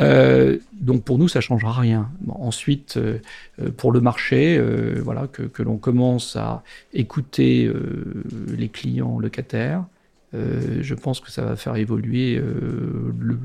Euh, 0.00 0.58
donc 0.72 1.04
pour 1.04 1.18
nous, 1.18 1.28
ça 1.28 1.40
changera 1.40 1.72
rien. 1.72 2.10
Ensuite, 2.28 2.96
euh, 2.96 3.18
euh 3.60 3.70
pour 3.70 3.92
le 3.92 4.00
marché, 4.00 4.56
euh, 4.58 5.00
voilà, 5.02 5.26
que, 5.26 5.62
l'on 5.62 5.76
commence 5.76 6.36
à 6.36 6.62
écouter 6.92 7.66
euh, 7.66 8.24
les 8.48 8.68
clients 8.68 9.18
locataires, 9.18 9.84
je 10.32 10.94
pense 10.94 11.20
que 11.20 11.30
ça 11.30 11.44
va 11.44 11.56
faire 11.56 11.76
évoluer 11.76 12.36
le, 12.36 13.38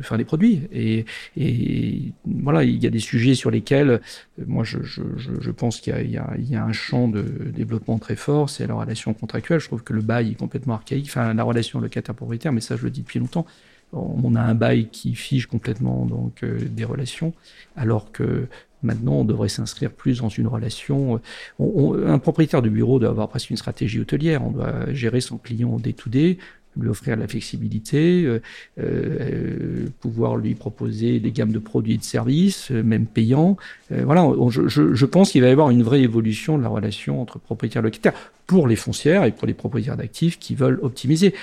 enfin 0.00 0.16
les 0.16 0.24
produits. 0.24 0.62
Et, 0.72 1.04
et, 1.36 2.12
voilà, 2.24 2.64
il 2.64 2.82
y 2.82 2.86
a 2.86 2.90
des 2.90 2.98
sujets 2.98 3.34
sur 3.34 3.50
lesquels, 3.50 4.00
moi, 4.46 4.64
je, 4.64 4.82
je, 4.82 5.02
je 5.16 5.50
pense 5.50 5.80
qu'il 5.80 5.94
y, 5.96 6.18
y, 6.18 6.50
y, 6.50 6.56
a 6.56 6.64
un 6.64 6.72
champ 6.72 7.08
de 7.08 7.22
développement 7.22 7.98
très 7.98 8.16
fort. 8.16 8.50
C'est 8.50 8.66
la 8.66 8.74
relation 8.74 9.14
contractuelle. 9.14 9.60
Je 9.60 9.66
trouve 9.66 9.82
que 9.82 9.92
le 9.92 10.02
bail 10.02 10.32
est 10.32 10.34
complètement 10.34 10.74
archaïque. 10.74 11.06
Enfin, 11.08 11.34
la 11.34 11.44
relation 11.44 11.80
locataire-propriétaire, 11.80 12.52
mais 12.52 12.60
ça, 12.60 12.76
je 12.76 12.84
le 12.84 12.90
dis 12.90 13.00
depuis 13.02 13.20
longtemps 13.20 13.46
on 13.92 14.34
a 14.34 14.40
un 14.40 14.54
bail 14.54 14.88
qui 14.88 15.14
fige 15.14 15.46
complètement 15.46 16.06
donc 16.06 16.42
euh, 16.42 16.58
des 16.60 16.84
relations, 16.84 17.34
alors 17.76 18.10
que 18.12 18.46
maintenant 18.82 19.14
on 19.14 19.24
devrait 19.24 19.48
s'inscrire 19.48 19.90
plus 19.90 20.20
dans 20.20 20.28
une 20.28 20.46
relation. 20.46 21.20
Euh, 21.60 22.06
un 22.06 22.18
propriétaire 22.18 22.62
de 22.62 22.68
bureau 22.68 22.98
doit 22.98 23.10
avoir 23.10 23.28
presque 23.28 23.50
une 23.50 23.56
stratégie 23.56 24.00
hôtelière. 24.00 24.44
On 24.44 24.50
doit 24.50 24.92
gérer 24.92 25.20
son 25.20 25.38
client 25.38 25.78
day 25.78 25.92
to 25.92 26.10
day, 26.10 26.38
lui 26.76 26.88
offrir 26.88 27.16
de 27.16 27.22
la 27.22 27.28
flexibilité, 27.28 28.24
euh, 28.24 28.40
euh, 28.80 29.86
pouvoir 30.00 30.36
lui 30.36 30.54
proposer 30.54 31.20
des 31.20 31.30
gammes 31.30 31.52
de 31.52 31.58
produits 31.58 31.94
et 31.94 31.98
de 31.98 32.02
services, 32.02 32.70
même 32.70 33.06
payants. 33.06 33.56
voilà, 33.90 34.26
je, 34.48 35.04
pense 35.04 35.32
qu'il 35.32 35.42
va 35.42 35.48
y 35.48 35.52
avoir 35.52 35.70
une 35.70 35.82
vraie 35.82 36.02
évolution 36.02 36.56
de 36.56 36.62
la 36.62 36.68
relation 36.68 37.20
entre 37.20 37.38
propriétaires 37.38 37.82
et 37.82 37.84
locataires 37.84 38.14
pour 38.46 38.66
les 38.68 38.76
foncières 38.76 39.24
et 39.24 39.32
pour 39.32 39.46
les 39.46 39.54
propriétaires 39.54 39.96
d'actifs 39.96 40.38
qui 40.38 40.54
veulent 40.54 40.78
optimiser 40.82 41.34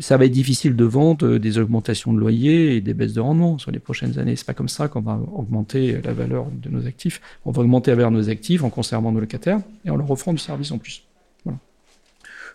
ça 0.00 0.16
va 0.16 0.24
être 0.24 0.32
difficile 0.32 0.76
de 0.76 0.84
vendre 0.84 1.26
euh, 1.26 1.38
des 1.38 1.58
augmentations 1.58 2.12
de 2.12 2.18
loyer 2.18 2.76
et 2.76 2.80
des 2.80 2.94
baisses 2.94 3.12
de 3.12 3.20
rendement 3.20 3.58
sur 3.58 3.70
les 3.70 3.78
prochaines 3.78 4.18
années. 4.18 4.36
C'est 4.36 4.46
pas 4.46 4.54
comme 4.54 4.68
ça 4.68 4.88
qu'on 4.88 5.00
va 5.00 5.20
augmenter 5.34 6.00
la 6.02 6.12
valeur 6.12 6.46
de 6.50 6.68
nos 6.70 6.86
actifs. 6.86 7.20
On 7.44 7.50
va 7.50 7.62
augmenter 7.62 7.90
la 7.90 7.96
valeur 7.96 8.10
de 8.10 8.16
nos 8.16 8.28
actifs 8.30 8.62
en 8.64 8.70
conservant 8.70 9.12
nos 9.12 9.20
locataires 9.20 9.60
et 9.84 9.90
en 9.90 9.96
leur 9.96 10.10
offrant 10.10 10.32
du 10.32 10.38
service 10.38 10.70
en 10.72 10.78
plus. 10.78 11.04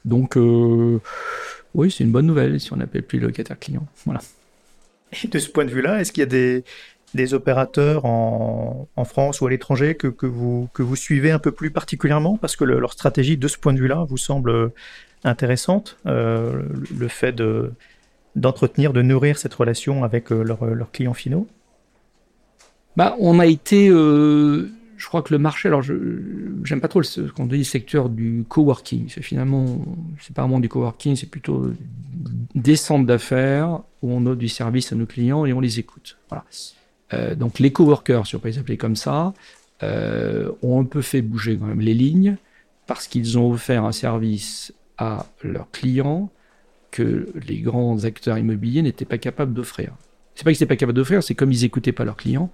Donc, 0.05 0.37
euh, 0.37 0.99
oui, 1.73 1.91
c'est 1.91 2.03
une 2.03 2.11
bonne 2.11 2.25
nouvelle 2.25 2.59
si 2.59 2.71
on 2.71 2.77
n'appelle 2.77 3.03
plus 3.03 3.19
locataire 3.19 3.59
client. 3.59 3.85
Voilà. 4.05 4.21
Et 5.23 5.27
de 5.27 5.39
ce 5.39 5.49
point 5.49 5.65
de 5.65 5.71
vue-là, 5.71 5.99
est-ce 5.99 6.11
qu'il 6.11 6.21
y 6.21 6.23
a 6.23 6.63
des, 7.13 7.33
opérateurs 7.33 8.05
en, 8.05 8.87
France 9.05 9.41
ou 9.41 9.47
à 9.47 9.49
l'étranger 9.49 9.95
que, 9.95 10.25
vous, 10.25 10.69
suivez 10.95 11.31
un 11.31 11.39
peu 11.39 11.51
plus 11.51 11.71
particulièrement? 11.71 12.37
Parce 12.37 12.55
que 12.55 12.63
le, 12.63 12.79
leur 12.79 12.93
stratégie 12.93 13.37
de 13.37 13.47
ce 13.47 13.57
point 13.57 13.73
de 13.73 13.79
vue-là 13.79 14.05
vous 14.07 14.17
semble 14.17 14.71
intéressante, 15.23 15.97
euh, 16.05 16.63
le 16.95 17.07
fait 17.07 17.31
de 17.31 17.71
d'entretenir, 18.35 18.93
de 18.93 19.01
nourrir 19.01 19.39
cette 19.39 19.53
relation 19.55 20.03
avec 20.03 20.31
euh, 20.31 20.43
leurs 20.43 20.91
clients 20.91 21.15
finaux 21.15 21.47
bah, 22.95 23.15
On 23.19 23.39
a 23.39 23.47
été, 23.47 23.89
euh, 23.89 24.69
je 24.95 25.07
crois 25.07 25.23
que 25.23 25.33
le 25.33 25.39
marché, 25.39 25.69
alors 25.69 25.81
je 25.81 25.95
j'aime 26.63 26.79
pas 26.79 26.87
trop 26.87 27.01
ce 27.01 27.21
qu'on 27.21 27.47
dit 27.47 27.65
secteur 27.65 28.09
du 28.09 28.45
coworking, 28.47 29.09
c'est 29.09 29.23
finalement, 29.23 29.83
c'est 30.19 30.35
pas 30.35 30.43
vraiment 30.43 30.59
du 30.59 30.69
coworking, 30.69 31.15
c'est 31.15 31.29
plutôt 31.29 31.71
des 32.53 32.75
centres 32.75 33.07
d'affaires 33.07 33.81
où 34.03 34.11
on 34.11 34.23
offre 34.27 34.37
du 34.37 34.49
service 34.49 34.91
à 34.91 34.95
nos 34.95 35.07
clients 35.07 35.45
et 35.45 35.53
on 35.53 35.59
les 35.59 35.79
écoute. 35.79 36.17
Voilà. 36.29 36.45
Donc 37.35 37.59
les 37.59 37.71
coworkers, 37.71 38.27
si 38.27 38.35
on 38.35 38.39
peut 38.39 38.49
les 38.49 38.59
appeler 38.59 38.77
comme 38.77 38.97
ça, 38.97 39.33
ont 39.81 40.81
un 40.81 40.83
peu 40.83 41.01
fait 41.01 41.21
bouger 41.21 41.57
quand 41.57 41.65
même 41.65 41.79
les 41.79 41.93
lignes 41.93 42.35
parce 42.85 43.07
qu'ils 43.07 43.37
ont 43.39 43.51
offert 43.51 43.83
un 43.85 43.91
service 43.91 44.73
à 44.97 45.25
leurs 45.43 45.69
clients 45.71 46.29
que 46.91 47.31
les 47.47 47.59
grands 47.59 48.03
acteurs 48.05 48.37
immobiliers 48.37 48.81
n'étaient 48.81 49.05
pas 49.05 49.17
capables 49.17 49.53
d'offrir. 49.53 49.91
C'est 50.35 50.43
pas 50.43 50.51
qu'ils 50.51 50.55
n'étaient 50.55 50.65
pas 50.67 50.75
capables 50.77 50.95
d'offrir, 50.95 51.23
c'est 51.23 51.35
comme 51.35 51.51
ils 51.51 51.63
écoutaient 51.63 51.91
pas 51.91 52.05
leurs 52.05 52.17
clients. 52.17 52.51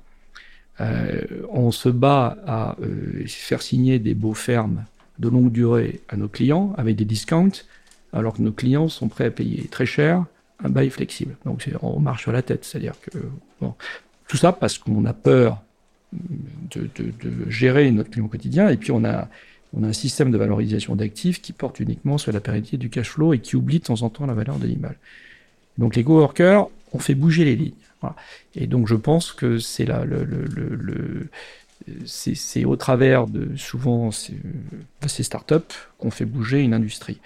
Euh, 0.81 1.21
on 1.51 1.71
se 1.71 1.89
bat 1.89 2.37
à 2.47 2.75
euh, 2.81 3.23
faire 3.27 3.61
signer 3.61 3.99
des 3.99 4.15
beaux 4.15 4.33
fermes 4.33 4.85
de 5.19 5.29
longue 5.29 5.51
durée 5.51 6.01
à 6.09 6.17
nos 6.17 6.27
clients 6.27 6.73
avec 6.77 6.95
des 6.95 7.05
discounts, 7.05 7.65
alors 8.11 8.33
que 8.33 8.41
nos 8.41 8.51
clients 8.51 8.89
sont 8.89 9.07
prêts 9.07 9.25
à 9.25 9.31
payer 9.31 9.67
très 9.67 9.85
cher 9.85 10.25
un 10.63 10.69
bail 10.69 10.89
flexible. 10.89 11.35
Donc 11.45 11.69
on 11.81 11.99
marche 11.99 12.23
sur 12.23 12.31
la 12.31 12.41
tête, 12.41 12.65
c'est-à-dire 12.65 12.95
que 13.01 13.19
tout 14.27 14.37
ça 14.37 14.51
parce 14.51 14.77
qu'on 14.77 15.05
a 15.05 15.13
peur 15.13 15.61
de, 16.71 16.89
de, 16.95 17.49
gérer 17.49 17.89
notre 17.91 18.11
client 18.11 18.27
quotidien 18.27 18.69
et 18.69 18.77
puis 18.77 18.91
on 18.91 19.03
a 19.03 19.27
on 19.73 19.83
a 19.83 19.87
un 19.87 19.93
système 19.93 20.31
de 20.31 20.37
valorisation 20.37 20.95
d'actifs 20.95 21.41
qui 21.41 21.53
porte 21.53 21.79
uniquement 21.79 22.17
sur 22.17 22.31
la 22.31 22.39
pérennité 22.39 22.77
du 22.77 22.89
cash 22.89 23.09
flow 23.09 23.33
et 23.33 23.39
qui 23.39 23.55
oublie 23.55 23.79
de 23.79 23.85
temps 23.85 24.01
en 24.01 24.09
temps 24.09 24.25
la 24.25 24.33
valeur 24.33 24.57
de 24.57 24.67
l'immeuble. 24.67 24.97
Donc 25.77 25.95
les 25.95 26.03
coworkers 26.03 26.67
ont 26.91 26.99
fait 26.99 27.15
bouger 27.15 27.45
les 27.45 27.55
lignes. 27.55 27.73
Et 28.55 28.67
donc 28.67 28.87
je 28.87 28.95
pense 28.95 29.31
que 29.31 29.59
c'est 29.59 29.85
là 29.85 30.03
le, 30.05 31.29
c'est 32.05 32.65
au 32.65 32.75
travers 32.75 33.27
de 33.27 33.55
souvent 33.55 34.11
ces, 34.11 34.35
ces 35.07 35.23
startups 35.23 35.55
qu'on 35.97 36.11
fait 36.11 36.25
bouger 36.25 36.61
une 36.61 36.73
industrie. 36.73 37.19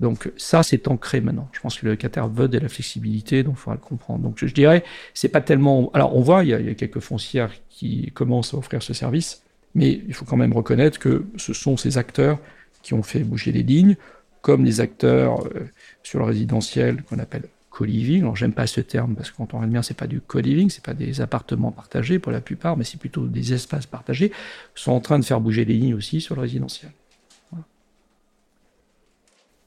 Donc 0.00 0.30
ça, 0.36 0.64
c'est 0.64 0.88
ancré 0.88 1.20
maintenant. 1.20 1.48
Je 1.52 1.60
pense 1.60 1.78
que 1.78 1.86
le 1.86 1.92
locataire 1.92 2.28
veut 2.28 2.48
de 2.48 2.58
la 2.58 2.68
flexibilité, 2.68 3.44
donc 3.44 3.54
il 3.56 3.60
faudra 3.60 3.76
le 3.76 3.80
comprendre. 3.80 4.24
Donc 4.24 4.34
je, 4.38 4.46
je 4.46 4.54
dirais, 4.54 4.84
c'est 5.14 5.28
pas 5.28 5.40
tellement. 5.40 5.90
Alors 5.94 6.16
on 6.16 6.20
voit, 6.20 6.42
il 6.42 6.50
y 6.50 6.54
a 6.54 6.74
quelques 6.74 6.98
foncières 6.98 7.52
qui 7.70 8.10
commencent 8.12 8.54
à 8.54 8.56
offrir 8.56 8.82
ce 8.82 8.92
service, 8.92 9.43
mais 9.74 10.02
il 10.06 10.14
faut 10.14 10.24
quand 10.24 10.36
même 10.36 10.52
reconnaître 10.52 10.98
que 10.98 11.24
ce 11.36 11.52
sont 11.52 11.76
ces 11.76 11.98
acteurs 11.98 12.38
qui 12.82 12.94
ont 12.94 13.02
fait 13.02 13.20
bouger 13.20 13.52
les 13.52 13.62
lignes, 13.62 13.96
comme 14.40 14.64
les 14.64 14.80
acteurs 14.80 15.46
euh, 15.46 15.68
sur 16.02 16.18
le 16.18 16.26
résidentiel 16.26 17.02
qu'on 17.02 17.18
appelle 17.18 17.44
co-living. 17.70 18.20
Alors 18.22 18.36
j'aime 18.36 18.52
pas 18.52 18.66
ce 18.66 18.80
terme 18.80 19.14
parce 19.16 19.30
qu'on 19.30 19.44
regarde 19.44 19.70
bien, 19.70 19.82
c'est 19.82 19.96
pas 19.96 20.06
du 20.06 20.20
co-living, 20.20 20.70
c'est 20.70 20.84
pas 20.84 20.94
des 20.94 21.20
appartements 21.20 21.72
partagés 21.72 22.18
pour 22.18 22.30
la 22.30 22.40
plupart, 22.40 22.76
mais 22.76 22.84
c'est 22.84 22.98
plutôt 22.98 23.26
des 23.26 23.52
espaces 23.52 23.86
partagés, 23.86 24.32
sont 24.74 24.92
en 24.92 25.00
train 25.00 25.18
de 25.18 25.24
faire 25.24 25.40
bouger 25.40 25.64
les 25.64 25.74
lignes 25.74 25.94
aussi 25.94 26.20
sur 26.20 26.34
le 26.36 26.42
résidentiel. 26.42 26.92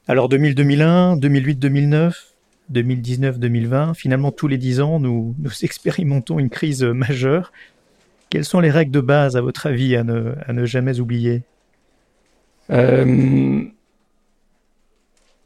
Alors 0.07 0.29
2000-2001, 0.29 1.19
2008-2009, 1.19 2.13
2019-2020, 2.71 3.93
finalement 3.93 4.31
tous 4.31 4.47
les 4.47 4.57
dix 4.57 4.79
ans, 4.79 4.99
nous, 4.99 5.35
nous 5.37 5.51
expérimentons 5.63 6.39
une 6.39 6.49
crise 6.49 6.83
majeure. 6.83 7.51
Quelles 8.29 8.45
sont 8.45 8.59
les 8.59 8.71
règles 8.71 8.91
de 8.91 8.99
base, 8.99 9.37
à 9.37 9.41
votre 9.41 9.67
avis, 9.67 9.95
à 9.95 10.03
ne, 10.03 10.65
jamais 10.65 10.99
oublier 10.99 11.43
euh, 12.69 13.63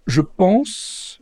Je 0.08 0.22
pense 0.22 1.22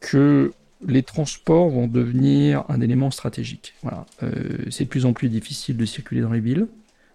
que 0.00 0.52
les 0.86 1.02
transports 1.02 1.70
vont 1.70 1.86
devenir 1.86 2.64
un 2.68 2.80
élément 2.80 3.10
stratégique. 3.10 3.74
Voilà. 3.82 4.04
Euh, 4.22 4.66
c'est 4.70 4.84
de 4.84 4.88
plus 4.88 5.06
en 5.06 5.12
plus 5.12 5.28
difficile 5.28 5.76
de 5.76 5.84
circuler 5.84 6.20
dans 6.20 6.32
les 6.32 6.40
villes. 6.40 6.66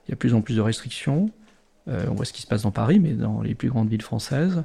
Il 0.07 0.09
y 0.09 0.11
a 0.11 0.15
de 0.15 0.19
plus 0.19 0.33
en 0.33 0.41
plus 0.41 0.55
de 0.55 0.61
restrictions. 0.61 1.29
Euh, 1.87 2.05
on 2.09 2.15
voit 2.15 2.25
ce 2.25 2.33
qui 2.33 2.41
se 2.41 2.47
passe 2.47 2.63
dans 2.63 2.71
Paris, 2.71 2.99
mais 2.99 3.13
dans 3.13 3.41
les 3.41 3.53
plus 3.53 3.69
grandes 3.69 3.89
villes 3.89 4.01
françaises. 4.01 4.63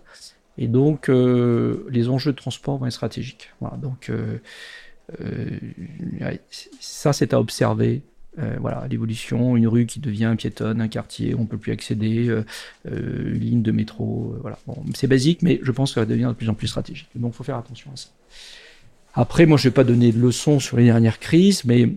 Et 0.56 0.66
donc, 0.66 1.08
les 1.08 2.08
enjeux 2.08 2.32
de 2.32 2.36
transport 2.36 2.78
vont 2.78 2.86
être 2.86 2.92
stratégiques. 2.92 3.50
Voilà. 3.60 3.76
Donc, 3.76 4.10
ça, 6.80 7.12
c'est 7.12 7.32
à 7.32 7.40
observer 7.40 8.02
Euh, 8.38 8.56
voilà, 8.60 8.86
l'évolution, 8.88 9.56
une 9.56 9.66
rue 9.66 9.86
qui 9.86 9.98
devient 9.98 10.34
piétonne, 10.38 10.80
un 10.80 10.88
quartier, 10.88 11.34
on 11.34 11.46
peut 11.46 11.58
plus 11.58 11.72
accéder, 11.72 12.28
euh, 12.28 12.44
euh, 12.86 13.34
une 13.34 13.40
ligne 13.40 13.62
de 13.62 13.72
métro, 13.72 14.36
voilà. 14.40 14.56
c'est 14.94 15.08
basique, 15.08 15.42
mais 15.42 15.58
je 15.62 15.72
pense 15.72 15.90
que 15.90 15.94
ça 15.94 16.00
va 16.00 16.06
devenir 16.06 16.28
de 16.28 16.34
plus 16.34 16.48
en 16.48 16.54
plus 16.54 16.68
stratégique. 16.68 17.08
Donc, 17.16 17.32
il 17.34 17.36
faut 17.36 17.44
faire 17.44 17.56
attention 17.56 17.90
à 17.92 17.96
ça. 17.96 18.08
Après, 19.14 19.46
moi, 19.46 19.58
je 19.58 19.64
vais 19.64 19.74
pas 19.74 19.82
donner 19.82 20.12
de 20.12 20.20
leçons 20.20 20.60
sur 20.60 20.76
les 20.76 20.84
dernières 20.84 21.18
crises, 21.18 21.64
mais 21.64 21.88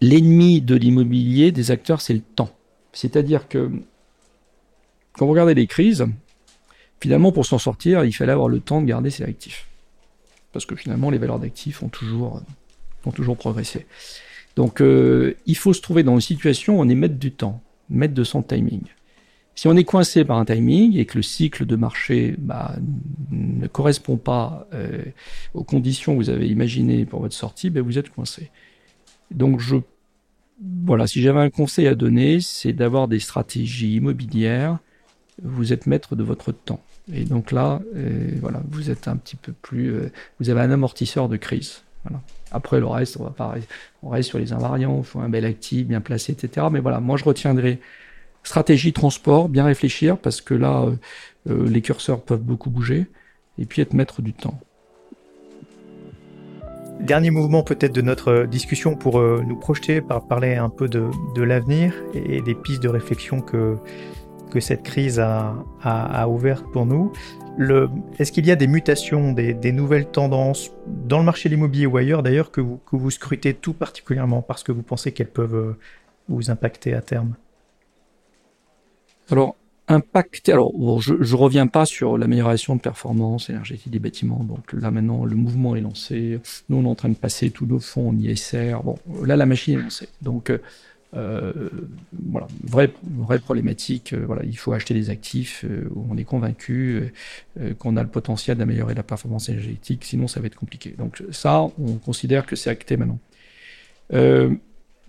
l'ennemi 0.00 0.60
de 0.60 0.74
l'immobilier 0.74 1.52
des 1.52 1.70
acteurs, 1.70 2.00
c'est 2.00 2.14
le 2.14 2.20
temps. 2.20 2.50
C'est-à-dire 2.92 3.46
que 3.46 3.70
quand 5.12 5.26
vous 5.26 5.32
regardez 5.32 5.54
les 5.54 5.68
crises, 5.68 6.06
finalement, 7.00 7.30
pour 7.30 7.46
s'en 7.46 7.58
sortir, 7.58 8.04
il 8.04 8.12
fallait 8.12 8.32
avoir 8.32 8.48
le 8.48 8.58
temps 8.58 8.80
de 8.80 8.86
garder 8.86 9.10
ses 9.10 9.22
actifs. 9.22 9.68
Parce 10.52 10.66
que 10.66 10.74
finalement, 10.74 11.10
les 11.10 11.18
valeurs 11.18 11.38
d'actifs 11.38 11.84
ont 11.84 11.88
toujours, 11.88 12.42
ont 13.04 13.12
toujours 13.12 13.36
progressé. 13.36 13.86
Donc, 14.56 14.80
euh, 14.80 15.36
il 15.44 15.56
faut 15.56 15.74
se 15.74 15.82
trouver 15.82 16.02
dans 16.02 16.14
une 16.14 16.22
situation 16.22 16.78
où 16.78 16.82
on 16.82 16.88
est 16.88 16.94
maître 16.94 17.18
du 17.18 17.30
temps, 17.30 17.62
maître 17.90 18.14
de 18.14 18.24
son 18.24 18.42
timing. 18.42 18.82
Si 19.54 19.68
on 19.68 19.76
est 19.76 19.84
coincé 19.84 20.24
par 20.24 20.38
un 20.38 20.44
timing 20.44 20.96
et 20.96 21.04
que 21.04 21.16
le 21.16 21.22
cycle 21.22 21.64
de 21.64 21.76
marché 21.76 22.34
bah, 22.38 22.74
ne 23.30 23.66
correspond 23.66 24.16
pas 24.16 24.66
euh, 24.74 25.02
aux 25.54 25.62
conditions 25.62 26.12
que 26.12 26.18
vous 26.18 26.30
avez 26.30 26.48
imaginées 26.48 27.04
pour 27.04 27.20
votre 27.20 27.34
sortie, 27.34 27.70
ben 27.70 27.82
vous 27.82 27.98
êtes 27.98 28.10
coincé. 28.10 28.50
Donc, 29.30 29.60
je, 29.60 29.76
voilà, 30.84 31.06
si 31.06 31.20
j'avais 31.20 31.40
un 31.40 31.50
conseil 31.50 31.86
à 31.86 31.94
donner, 31.94 32.40
c'est 32.40 32.72
d'avoir 32.72 33.08
des 33.08 33.20
stratégies 33.20 33.96
immobilières. 33.96 34.78
Vous 35.42 35.74
êtes 35.74 35.86
maître 35.86 36.16
de 36.16 36.22
votre 36.22 36.52
temps. 36.52 36.82
Et 37.12 37.24
donc 37.24 37.52
là, 37.52 37.80
euh, 37.94 38.30
voilà, 38.40 38.62
vous 38.68 38.90
êtes 38.90 39.06
un 39.06 39.16
petit 39.16 39.36
peu 39.36 39.52
plus, 39.52 39.94
vous 40.40 40.50
avez 40.50 40.60
un 40.60 40.70
amortisseur 40.70 41.28
de 41.28 41.36
crise. 41.36 41.82
Après, 42.52 42.80
le 42.80 42.86
reste, 42.86 43.18
on 43.18 43.24
va 43.24 43.54
reste 44.10 44.28
sur 44.28 44.38
les 44.38 44.52
invariants, 44.52 44.98
il 44.98 45.04
faut 45.04 45.20
un 45.20 45.28
bel 45.28 45.44
actif, 45.44 45.86
bien 45.86 46.00
placé, 46.00 46.32
etc. 46.32 46.66
Mais 46.70 46.80
voilà, 46.80 47.00
moi, 47.00 47.16
je 47.16 47.24
retiendrai 47.24 47.80
stratégie 48.46 48.92
transport, 48.92 49.48
bien 49.48 49.64
réfléchir, 49.64 50.16
parce 50.16 50.40
que 50.40 50.54
là, 50.54 50.84
euh, 50.84 50.96
euh, 51.50 51.68
les 51.68 51.82
curseurs 51.82 52.22
peuvent 52.22 52.42
beaucoup 52.42 52.70
bouger, 52.70 53.06
et 53.58 53.66
puis 53.66 53.82
être 53.82 53.92
maître 53.92 54.22
du 54.22 54.32
temps. 54.32 54.58
Dernier 57.00 57.30
mouvement 57.30 57.62
peut-être 57.62 57.92
de 57.92 58.00
notre 58.00 58.44
discussion 58.44 58.96
pour 58.96 59.18
euh, 59.18 59.42
nous 59.46 59.56
projeter, 59.56 60.00
par 60.00 60.26
parler 60.26 60.54
un 60.54 60.70
peu 60.70 60.88
de, 60.88 61.10
l'avenir 61.42 61.92
et 62.14 62.40
des 62.40 62.54
pistes 62.54 62.82
de 62.82 62.88
réflexion 62.88 63.40
que, 63.40 63.76
que 64.50 64.60
cette 64.60 64.82
crise 64.82 65.20
a, 65.20 65.54
a, 65.82 66.28
ouvertes 66.28 66.66
pour 66.72 66.86
nous. 66.86 67.12
Est-ce 68.18 68.32
qu'il 68.32 68.46
y 68.46 68.50
a 68.50 68.56
des 68.56 68.66
mutations, 68.66 69.32
des, 69.32 69.72
nouvelles 69.72 70.06
tendances 70.06 70.72
dans 70.86 71.18
le 71.18 71.24
marché 71.24 71.48
de 71.48 71.54
l'immobilier 71.54 71.86
ou 71.86 71.96
ailleurs 71.96 72.22
d'ailleurs 72.22 72.50
que 72.50 72.60
vous, 72.60 73.10
scrutez 73.10 73.54
tout 73.54 73.72
particulièrement 73.72 74.42
parce 74.42 74.62
que 74.62 74.72
vous 74.72 74.82
pensez 74.82 75.12
qu'elles 75.12 75.30
peuvent 75.30 75.54
euh, 75.54 75.78
vous 76.28 76.50
impacter 76.50 76.92
à 76.94 77.00
terme? 77.00 77.34
Alors, 79.30 79.56
impacter. 79.88 80.52
Alors, 80.52 80.72
je 81.00 81.14
ne 81.14 81.34
reviens 81.34 81.66
pas 81.66 81.86
sur 81.86 82.18
l'amélioration 82.18 82.76
de 82.76 82.80
performance 82.80 83.50
énergétique 83.50 83.90
des 83.90 83.98
bâtiments. 83.98 84.44
Donc 84.44 84.72
là, 84.72 84.90
maintenant, 84.90 85.24
le 85.24 85.36
mouvement 85.36 85.76
est 85.76 85.80
lancé. 85.80 86.40
Nous, 86.68 86.76
on 86.76 86.84
est 86.84 86.88
en 86.88 86.94
train 86.94 87.08
de 87.08 87.14
passer 87.14 87.50
tous 87.50 87.66
nos 87.66 87.78
fonds 87.78 88.10
en 88.10 88.16
ISR. 88.16 88.76
Bon, 88.84 88.96
là, 89.24 89.36
la 89.36 89.46
machine 89.46 89.78
est 89.78 89.82
lancée. 89.82 90.08
Donc, 90.22 90.50
euh, 90.50 90.58
voilà, 91.12 92.46
vraie, 92.64 92.90
vraie 93.02 93.38
problématique. 93.38 94.12
Euh, 94.12 94.24
voilà, 94.26 94.42
il 94.44 94.56
faut 94.56 94.72
acheter 94.72 94.94
des 94.94 95.10
actifs 95.10 95.64
euh, 95.64 95.88
où 95.94 96.06
on 96.10 96.16
est 96.16 96.24
convaincu 96.24 97.12
qu'on 97.78 97.96
a 97.96 98.02
le 98.02 98.08
potentiel 98.08 98.58
d'améliorer 98.58 98.94
la 98.94 99.02
performance 99.02 99.48
énergétique, 99.48 100.04
sinon 100.04 100.28
ça 100.28 100.40
va 100.40 100.46
être 100.46 100.56
compliqué. 100.56 100.94
Donc 100.98 101.22
ça, 101.30 101.62
on 101.62 101.94
considère 102.04 102.44
que 102.44 102.54
c'est 102.56 102.70
acté 102.70 102.96
maintenant. 102.96 103.18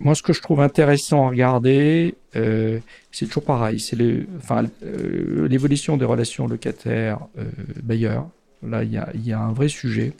moi, 0.00 0.14
ce 0.14 0.22
que 0.22 0.32
je 0.32 0.40
trouve 0.40 0.60
intéressant 0.60 1.26
à 1.26 1.30
regarder, 1.30 2.14
c'est 2.32 3.26
toujours 3.26 3.44
pareil, 3.44 3.80
c'est 3.80 3.98
enfin, 4.38 4.64
l'évolution 4.82 5.96
des 5.98 6.06
relations 6.06 6.46
locataires-bailleurs. 6.46 8.28
Là, 8.62 8.82
il 8.82 8.92
y 8.92 8.98
a, 8.98 9.10
y 9.14 9.32
a, 9.32 9.40
un 9.40 9.52
vrai 9.52 9.68
sujet. 9.68 10.14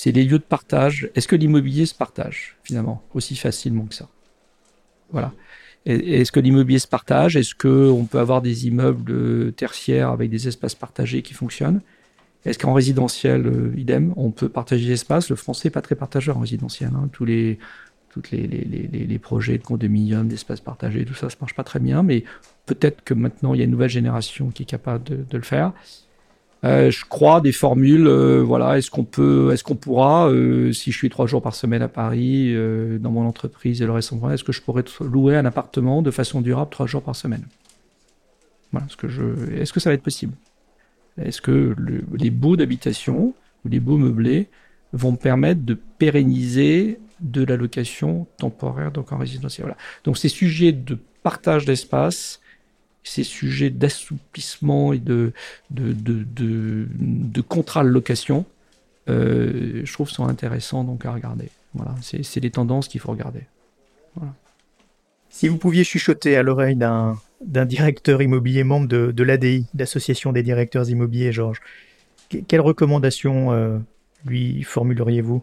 Euh, 0.00 0.02
c'est 0.02 0.12
les 0.12 0.24
lieux 0.24 0.38
de 0.38 0.44
partage. 0.44 1.10
Est-ce 1.14 1.28
que 1.28 1.36
l'immobilier 1.36 1.86
se 1.86 1.94
partage 1.94 2.56
finalement 2.62 3.02
aussi 3.14 3.36
facilement 3.36 3.86
que 3.86 3.94
ça? 3.94 4.08
Voilà. 5.10 5.32
Est-ce 5.86 6.30
que 6.30 6.40
l'immobilier 6.40 6.78
se 6.78 6.86
partage? 6.86 7.36
Est-ce 7.36 7.54
qu'on 7.54 8.04
peut 8.04 8.18
avoir 8.18 8.42
des 8.42 8.66
immeubles 8.66 9.52
tertiaires 9.52 10.10
avec 10.10 10.30
des 10.30 10.46
espaces 10.46 10.74
partagés 10.74 11.22
qui 11.22 11.34
fonctionnent? 11.34 11.80
Est-ce 12.44 12.58
qu'en 12.58 12.72
résidentiel, 12.72 13.46
euh, 13.46 13.74
idem, 13.76 14.14
on 14.16 14.30
peut 14.30 14.48
partager 14.48 14.88
l'espace 14.88 15.28
Le 15.28 15.36
français 15.36 15.68
n'est 15.68 15.72
pas 15.72 15.82
très 15.82 15.94
partageur 15.94 16.38
en 16.38 16.40
résidentiel. 16.40 16.90
Hein. 16.94 17.08
Tous 17.12 17.24
les, 17.24 17.58
projets 19.18 19.58
de 19.58 19.62
condominium, 19.62 20.28
d'espaces 20.28 20.60
partagés, 20.60 21.04
tout 21.04 21.14
ça, 21.14 21.28
ça 21.28 21.36
marche 21.40 21.54
pas 21.54 21.64
très 21.64 21.80
bien. 21.80 22.02
Mais 22.02 22.24
peut-être 22.66 23.02
que 23.04 23.14
maintenant, 23.14 23.54
il 23.54 23.58
y 23.58 23.60
a 23.60 23.64
une 23.64 23.70
nouvelle 23.70 23.90
génération 23.90 24.50
qui 24.50 24.62
est 24.62 24.66
capable 24.66 25.04
de 25.04 25.36
le 25.36 25.42
faire. 25.42 25.72
Euh, 26.64 26.90
je 26.90 27.04
crois 27.04 27.40
des 27.40 27.52
formules. 27.52 28.06
Euh, 28.06 28.42
voilà, 28.42 28.76
est-ce 28.78 28.90
qu'on 28.90 29.04
peut, 29.04 29.50
est-ce 29.52 29.64
qu'on 29.64 29.76
pourra, 29.76 30.28
euh, 30.28 30.72
si 30.72 30.92
je 30.92 30.96
suis 30.96 31.08
trois 31.08 31.26
jours 31.26 31.42
par 31.42 31.54
semaine 31.54 31.82
à 31.82 31.88
Paris 31.88 32.54
dans 32.98 33.10
mon 33.10 33.26
entreprise 33.26 33.80
et 33.82 33.86
le 33.86 33.92
reste 33.92 34.12
est-ce 34.32 34.44
que 34.44 34.52
je 34.52 34.60
pourrais 34.60 34.84
louer 35.00 35.36
un 35.36 35.44
appartement 35.44 36.02
de 36.02 36.10
façon 36.10 36.40
durable 36.40 36.70
trois 36.70 36.86
jours 36.86 37.02
par 37.02 37.16
semaine? 37.16 37.44
Voilà, 38.72 38.86
ce 38.88 38.96
que 38.96 39.08
je, 39.08 39.22
est-ce 39.54 39.72
que 39.72 39.80
ça 39.80 39.90
va 39.90 39.94
être 39.94 40.02
possible? 40.02 40.34
Est-ce 41.20 41.40
que 41.40 41.74
les 42.16 42.30
baux 42.30 42.56
d'habitation 42.56 43.34
ou 43.64 43.68
les 43.68 43.80
baux 43.80 43.96
meublés 43.96 44.48
vont 44.92 45.12
me 45.12 45.16
permettre 45.16 45.62
de 45.62 45.74
pérenniser 45.74 46.98
de 47.20 47.44
la 47.44 47.56
location 47.56 48.26
temporaire 48.38 48.92
donc 48.92 49.12
en 49.12 49.18
résidentiel? 49.18 49.66
Voilà. 49.66 49.78
Donc 50.04 50.18
ces 50.18 50.28
sujets 50.28 50.72
de 50.72 50.98
partage 51.22 51.64
d'espace 51.64 52.39
ces 53.02 53.24
sujets 53.24 53.70
d'assouplissement 53.70 54.92
et 54.92 54.98
de, 54.98 55.32
de, 55.70 55.92
de, 55.92 56.24
de, 56.24 56.86
de 56.94 57.40
contrat 57.40 57.82
de 57.82 57.88
location, 57.88 58.44
euh, 59.08 59.82
je 59.84 59.92
trouve 59.92 60.10
sont 60.10 60.26
intéressants 60.26 60.84
donc 60.84 61.06
à 61.06 61.12
regarder. 61.12 61.48
Voilà, 61.74 61.94
c'est 62.02 62.40
les 62.40 62.50
tendances 62.50 62.88
qu'il 62.88 63.00
faut 63.00 63.12
regarder. 63.12 63.42
Voilà. 64.16 64.34
Si 65.28 65.46
vous 65.48 65.56
pouviez 65.56 65.84
chuchoter 65.84 66.36
à 66.36 66.42
l'oreille 66.42 66.76
d'un 66.76 67.64
directeur 67.66 68.20
immobilier 68.20 68.64
membre 68.64 68.88
de, 68.88 69.12
de 69.12 69.22
l'ADI, 69.22 69.66
l'Association 69.74 70.32
des 70.32 70.42
directeurs 70.42 70.90
immobiliers, 70.90 71.32
Georges, 71.32 71.60
quelles 72.28 72.60
recommandations 72.60 73.52
euh, 73.52 73.78
lui 74.26 74.62
formuleriez-vous? 74.64 75.42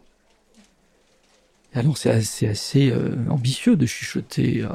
Alors 1.73 1.97
c'est 1.97 2.09
assez, 2.09 2.47
assez 2.47 2.91
euh, 2.91 3.15
ambitieux 3.29 3.75
de 3.75 3.85
chuchoter 3.85 4.65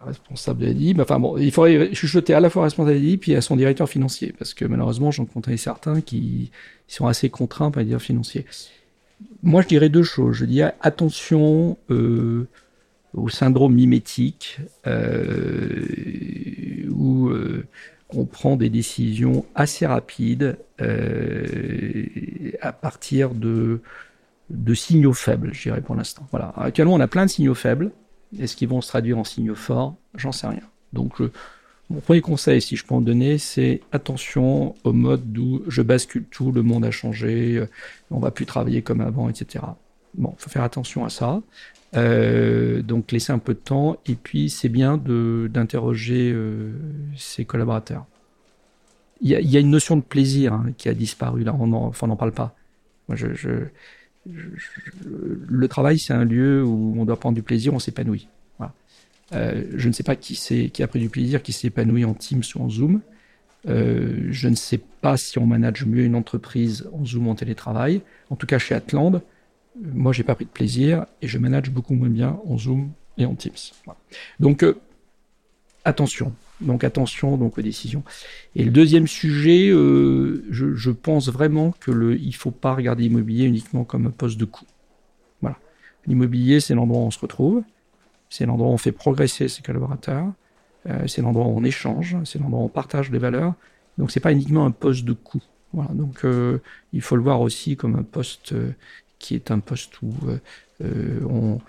responsable 0.00 0.60
de 0.60 0.66
l'ADI. 0.66 0.96
Enfin 1.00 1.18
bon, 1.18 1.36
il 1.36 1.50
faudrait 1.52 1.92
chuchoter 1.94 2.34
à 2.34 2.40
la 2.40 2.50
fois 2.50 2.64
responsable 2.64 2.96
de 2.96 3.00
l'ADI 3.00 3.16
puis 3.18 3.34
à 3.34 3.40
son 3.40 3.56
directeur 3.56 3.88
financier, 3.88 4.34
parce 4.38 4.54
que 4.54 4.64
malheureusement, 4.64 5.10
j'en 5.10 5.24
connais 5.24 5.56
certains 5.56 6.00
qui 6.00 6.50
sont 6.88 7.06
assez 7.06 7.30
contraints 7.30 7.70
par 7.70 7.80
les 7.80 7.86
directeurs 7.86 8.06
financiers. 8.06 8.46
Moi, 9.42 9.62
je 9.62 9.68
dirais 9.68 9.88
deux 9.88 10.02
choses. 10.02 10.36
Je 10.36 10.44
dirais 10.44 10.74
attention 10.80 11.76
euh, 11.90 12.46
au 13.14 13.28
syndrome 13.28 13.74
mimétique, 13.74 14.58
euh, 14.86 15.84
où 16.90 17.28
euh, 17.28 17.66
on 18.10 18.24
prend 18.24 18.56
des 18.56 18.70
décisions 18.70 19.44
assez 19.54 19.86
rapides 19.86 20.56
à 22.60 22.72
partir 22.72 23.34
de, 23.34 23.80
de 24.50 24.74
signaux 24.74 25.12
faibles, 25.12 25.50
je 25.52 25.62
dirais 25.62 25.80
pour 25.80 25.94
l'instant. 25.94 26.26
Voilà. 26.30 26.52
Actuellement, 26.56 26.94
on 26.94 27.00
a 27.00 27.06
plein 27.06 27.26
de 27.26 27.30
signaux 27.30 27.54
faibles. 27.54 27.92
Est-ce 28.38 28.56
qu'ils 28.56 28.68
vont 28.68 28.80
se 28.80 28.88
traduire 28.88 29.18
en 29.18 29.24
signaux 29.24 29.54
forts? 29.54 29.96
J'en 30.14 30.32
sais 30.32 30.46
rien. 30.46 30.62
Donc, 30.92 31.20
mon 31.90 31.98
premier 31.98 32.20
conseil, 32.20 32.62
si 32.62 32.76
je 32.76 32.84
peux 32.84 32.94
en 32.94 33.00
donner, 33.00 33.36
c'est 33.38 33.80
attention 33.90 34.76
au 34.84 34.92
mode 34.92 35.32
d'où 35.32 35.62
je 35.66 35.82
bascule 35.82 36.24
tout, 36.24 36.52
le 36.52 36.62
monde 36.62 36.84
a 36.84 36.92
changé, 36.92 37.56
euh, 37.56 37.68
on 38.12 38.20
va 38.20 38.30
plus 38.30 38.46
travailler 38.46 38.80
comme 38.80 39.00
avant, 39.00 39.28
etc. 39.28 39.64
Bon, 40.14 40.32
faut 40.38 40.50
faire 40.50 40.62
attention 40.62 41.04
à 41.04 41.08
ça. 41.08 41.42
Euh, 41.96 42.80
donc, 42.82 43.10
laisser 43.10 43.32
un 43.32 43.40
peu 43.40 43.54
de 43.54 43.58
temps. 43.58 43.98
Et 44.06 44.14
puis, 44.14 44.50
c'est 44.50 44.68
bien 44.68 44.98
d'interroger 44.98 46.30
euh, 46.32 46.72
ses 47.16 47.44
collaborateurs. 47.44 48.06
Il 49.20 49.28
y, 49.28 49.56
a, 49.56 49.60
une 49.60 49.70
notion 49.70 49.96
de 49.96 50.02
plaisir 50.02 50.54
hein, 50.54 50.66
qui 50.78 50.88
a 50.88 50.94
disparu 50.94 51.42
là. 51.42 51.54
On 51.58 51.66
n'en 51.66 52.16
parle 52.16 52.32
pas. 52.32 52.54
Moi, 53.08 53.16
je 53.16 53.66
le 54.26 55.68
travail, 55.68 55.98
c'est 55.98 56.12
un 56.12 56.24
lieu 56.24 56.64
où 56.64 56.94
on 56.98 57.04
doit 57.04 57.18
prendre 57.18 57.34
du 57.34 57.42
plaisir, 57.42 57.74
on 57.74 57.78
s'épanouit. 57.78 58.28
Euh, 59.32 59.64
je 59.76 59.88
ne 59.88 59.92
sais 59.92 60.02
pas 60.02 60.16
qui, 60.16 60.82
a 60.82 60.86
pris 60.86 60.98
du 60.98 61.08
plaisir, 61.08 61.42
qui 61.42 61.52
s'est 61.52 61.68
épanoui 61.68 62.04
en 62.04 62.14
Teams 62.14 62.42
ou 62.54 62.62
en 62.62 62.68
Zoom. 62.68 63.00
Euh, 63.68 64.26
je 64.30 64.48
ne 64.48 64.54
sais 64.54 64.80
pas 65.00 65.16
si 65.16 65.38
on 65.38 65.46
manage 65.46 65.84
mieux 65.84 66.04
une 66.04 66.14
entreprise 66.14 66.88
en 66.92 67.04
Zoom 67.04 67.28
ou 67.28 67.30
en 67.30 67.34
télétravail. 67.34 68.00
En 68.30 68.36
tout 68.36 68.46
cas, 68.46 68.58
chez 68.58 68.74
Atland, 68.74 69.20
moi, 69.80 70.12
j'ai 70.12 70.24
pas 70.24 70.34
pris 70.34 70.46
de 70.46 70.50
plaisir 70.50 71.06
et 71.22 71.28
je 71.28 71.38
manage 71.38 71.70
beaucoup 71.70 71.94
moins 71.94 72.08
bien 72.08 72.40
en 72.46 72.58
Zoom 72.58 72.90
et 73.18 73.24
en 73.24 73.34
Teams. 73.34 73.52
Donc, 74.40 74.62
euh, 74.62 74.78
attention. 75.84 76.32
Donc 76.60 76.84
attention 76.84 77.36
donc 77.36 77.58
aux 77.58 77.62
décisions. 77.62 78.02
Et 78.54 78.64
le 78.64 78.70
deuxième 78.70 79.06
sujet, 79.06 79.68
euh, 79.70 80.44
je, 80.50 80.90
pense 80.90 81.28
vraiment 81.28 81.72
que 81.80 81.90
le, 81.90 82.18
il 82.18 82.34
faut 82.34 82.50
pas 82.50 82.74
regarder 82.74 83.04
l'immobilier 83.04 83.46
uniquement 83.46 83.84
comme 83.84 84.06
un 84.06 84.10
poste 84.10 84.38
de 84.38 84.44
coût. 84.44 84.66
Voilà. 85.40 85.56
L'immobilier, 86.06 86.60
c'est 86.60 86.74
l'endroit 86.74 87.00
où 87.00 87.06
on 87.06 87.10
se 87.10 87.18
retrouve, 87.18 87.62
c'est 88.28 88.46
l'endroit 88.46 88.68
où 88.68 88.72
on 88.72 88.78
fait 88.78 88.92
progresser 88.92 89.48
ses 89.48 89.62
collaborateurs, 89.62 90.26
euh, 90.88 91.06
c'est 91.06 91.22
l'endroit 91.22 91.46
où 91.46 91.56
on 91.56 91.64
échange, 91.64 92.16
c'est 92.24 92.38
l'endroit 92.38 92.60
où 92.60 92.64
on 92.64 92.68
partage 92.68 93.10
des 93.10 93.18
valeurs. 93.18 93.54
Donc 93.96 94.10
c'est 94.10 94.20
pas 94.20 94.32
uniquement 94.32 94.66
un 94.66 94.70
poste 94.70 95.04
de 95.04 95.12
coût. 95.12 95.42
Voilà, 95.72 95.92
donc 95.92 96.24
euh, 96.24 96.58
il 96.92 97.00
faut 97.00 97.16
le 97.16 97.22
voir 97.22 97.40
aussi 97.40 97.76
comme 97.76 97.96
un 97.96 98.02
poste 98.02 98.54
qui 99.18 99.34
est 99.34 99.50
un 99.50 99.60
poste 99.60 100.02
où 100.02 100.12
on, 100.80 101.60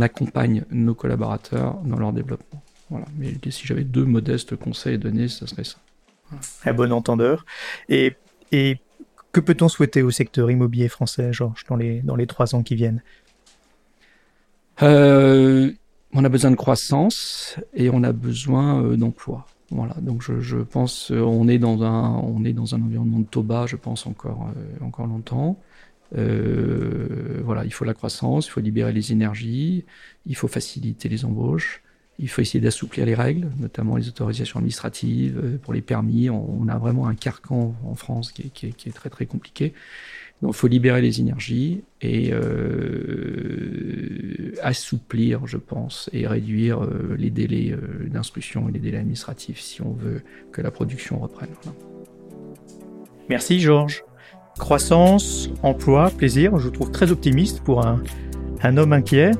accompagne 0.00 0.64
nos 0.70 0.94
collaborateurs 0.94 1.76
dans 1.84 1.98
leur 1.98 2.12
développement. 2.12 2.62
Voilà. 2.90 3.06
Mais 3.18 3.34
si 3.50 3.66
j'avais 3.66 3.84
deux 3.84 4.04
modestes 4.04 4.56
conseils 4.56 4.94
à 4.94 4.98
donner, 4.98 5.28
ce 5.28 5.46
serait 5.46 5.64
ça. 5.64 5.78
Un 6.64 6.74
bon 6.74 6.92
entendeur. 6.92 7.44
Et, 7.88 8.16
et 8.52 8.78
que 9.32 9.40
peut-on 9.40 9.68
souhaiter 9.68 10.02
au 10.02 10.10
secteur 10.10 10.50
immobilier 10.50 10.88
français, 10.88 11.32
Georges, 11.32 11.64
dans 11.68 11.76
les, 11.76 12.00
dans 12.02 12.16
les 12.16 12.26
trois 12.26 12.54
ans 12.54 12.62
qui 12.62 12.74
viennent? 12.74 13.02
Euh, 14.82 15.72
On 16.12 16.24
a 16.24 16.28
besoin 16.30 16.50
de 16.50 16.56
croissance 16.56 17.56
et 17.74 17.90
on 17.90 18.02
a 18.02 18.12
besoin 18.12 18.82
euh, 18.82 18.96
d'emploi. 18.96 19.46
Voilà, 19.70 19.94
donc 20.00 20.22
je, 20.22 20.40
je 20.40 20.58
pense 20.58 21.10
euh, 21.10 21.20
on 21.20 21.48
est 21.48 21.58
dans 21.58 21.82
un 21.82 22.14
on 22.20 22.44
est 22.44 22.52
dans 22.54 22.74
un 22.74 22.80
environnement 22.80 23.18
de 23.18 23.26
taux 23.26 23.42
bas, 23.42 23.66
je 23.66 23.76
pense 23.76 24.06
encore 24.06 24.48
euh, 24.56 24.84
encore 24.84 25.08
longtemps. 25.08 25.58
Euh, 26.16 27.42
voilà, 27.44 27.64
il 27.64 27.72
faut 27.72 27.84
la 27.84 27.92
croissance, 27.92 28.46
il 28.46 28.50
faut 28.50 28.60
libérer 28.60 28.92
les 28.92 29.10
énergies, 29.10 29.84
il 30.24 30.36
faut 30.36 30.48
faciliter 30.48 31.08
les 31.08 31.24
embauches, 31.24 31.82
il 32.18 32.28
faut 32.28 32.40
essayer 32.40 32.60
d'assouplir 32.60 33.04
les 33.04 33.14
règles, 33.14 33.48
notamment 33.58 33.96
les 33.96 34.08
autorisations 34.08 34.58
administratives, 34.58 35.38
euh, 35.42 35.58
pour 35.58 35.74
les 35.74 35.82
permis. 35.82 36.30
On, 36.30 36.66
a 36.68 36.78
vraiment 36.78 37.06
un 37.06 37.14
carcan 37.14 37.74
en 37.84 37.94
France 37.94 38.32
qui 38.32 38.50
est, 38.62 38.92
très 38.92 39.10
très 39.10 39.26
compliqué. 39.26 39.74
Donc 40.42 40.54
il 40.54 40.56
faut 40.56 40.66
libérer 40.68 41.00
les 41.00 41.20
énergies 41.20 41.82
et 42.02 42.30
euh, 42.32 43.76
assouplir, 44.62 45.46
je 45.46 45.56
pense, 45.56 46.10
et 46.12 46.26
réduire 46.26 46.82
euh, 46.84 47.16
les 47.18 47.30
délais 47.30 47.72
euh, 47.72 48.06
d'instruction 48.08 48.68
et 48.68 48.72
les 48.72 48.78
délais 48.78 48.98
administratifs 48.98 49.60
si 49.60 49.80
on 49.80 49.92
veut 49.92 50.20
que 50.52 50.60
la 50.60 50.70
production 50.70 51.18
reprenne. 51.18 51.48
Merci 53.30 53.60
Georges. 53.60 54.04
Croissance, 54.58 55.50
emploi, 55.62 56.10
plaisir, 56.10 56.58
je 56.58 56.64
vous 56.64 56.70
trouve 56.70 56.90
très 56.90 57.12
optimiste 57.12 57.60
pour 57.60 57.86
un, 57.86 58.02
un 58.62 58.76
homme 58.76 58.92
inquiet. 58.92 59.30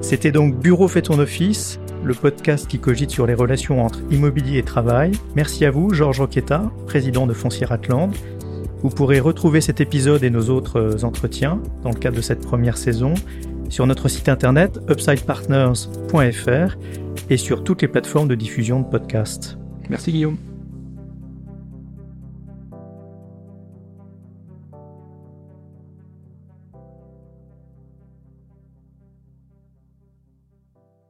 C'était 0.00 0.32
donc 0.32 0.58
Bureau 0.58 0.88
fait 0.88 1.02
ton 1.02 1.18
office, 1.18 1.78
le 2.04 2.14
podcast 2.14 2.66
qui 2.66 2.78
cogite 2.78 3.10
sur 3.10 3.26
les 3.26 3.34
relations 3.34 3.84
entre 3.84 4.00
immobilier 4.10 4.58
et 4.58 4.62
travail. 4.62 5.12
Merci 5.36 5.64
à 5.64 5.70
vous, 5.70 5.92
Georges 5.92 6.20
Roquetta, 6.20 6.70
président 6.86 7.26
de 7.26 7.32
Foncière 7.32 7.72
Atlante. 7.72 8.14
Vous 8.82 8.88
pourrez 8.88 9.20
retrouver 9.20 9.60
cet 9.60 9.80
épisode 9.80 10.24
et 10.24 10.30
nos 10.30 10.48
autres 10.48 11.04
entretiens 11.04 11.60
dans 11.82 11.90
le 11.90 11.96
cadre 11.96 12.16
de 12.16 12.22
cette 12.22 12.40
première 12.40 12.78
saison 12.78 13.14
sur 13.68 13.86
notre 13.86 14.08
site 14.08 14.28
internet 14.28 14.80
upsidepartners.fr 14.88 16.76
et 17.28 17.36
sur 17.36 17.62
toutes 17.62 17.82
les 17.82 17.88
plateformes 17.88 18.28
de 18.28 18.34
diffusion 18.34 18.80
de 18.80 18.86
podcasts. 18.86 19.58
Merci 19.88 20.12
Guillaume. 20.12 20.49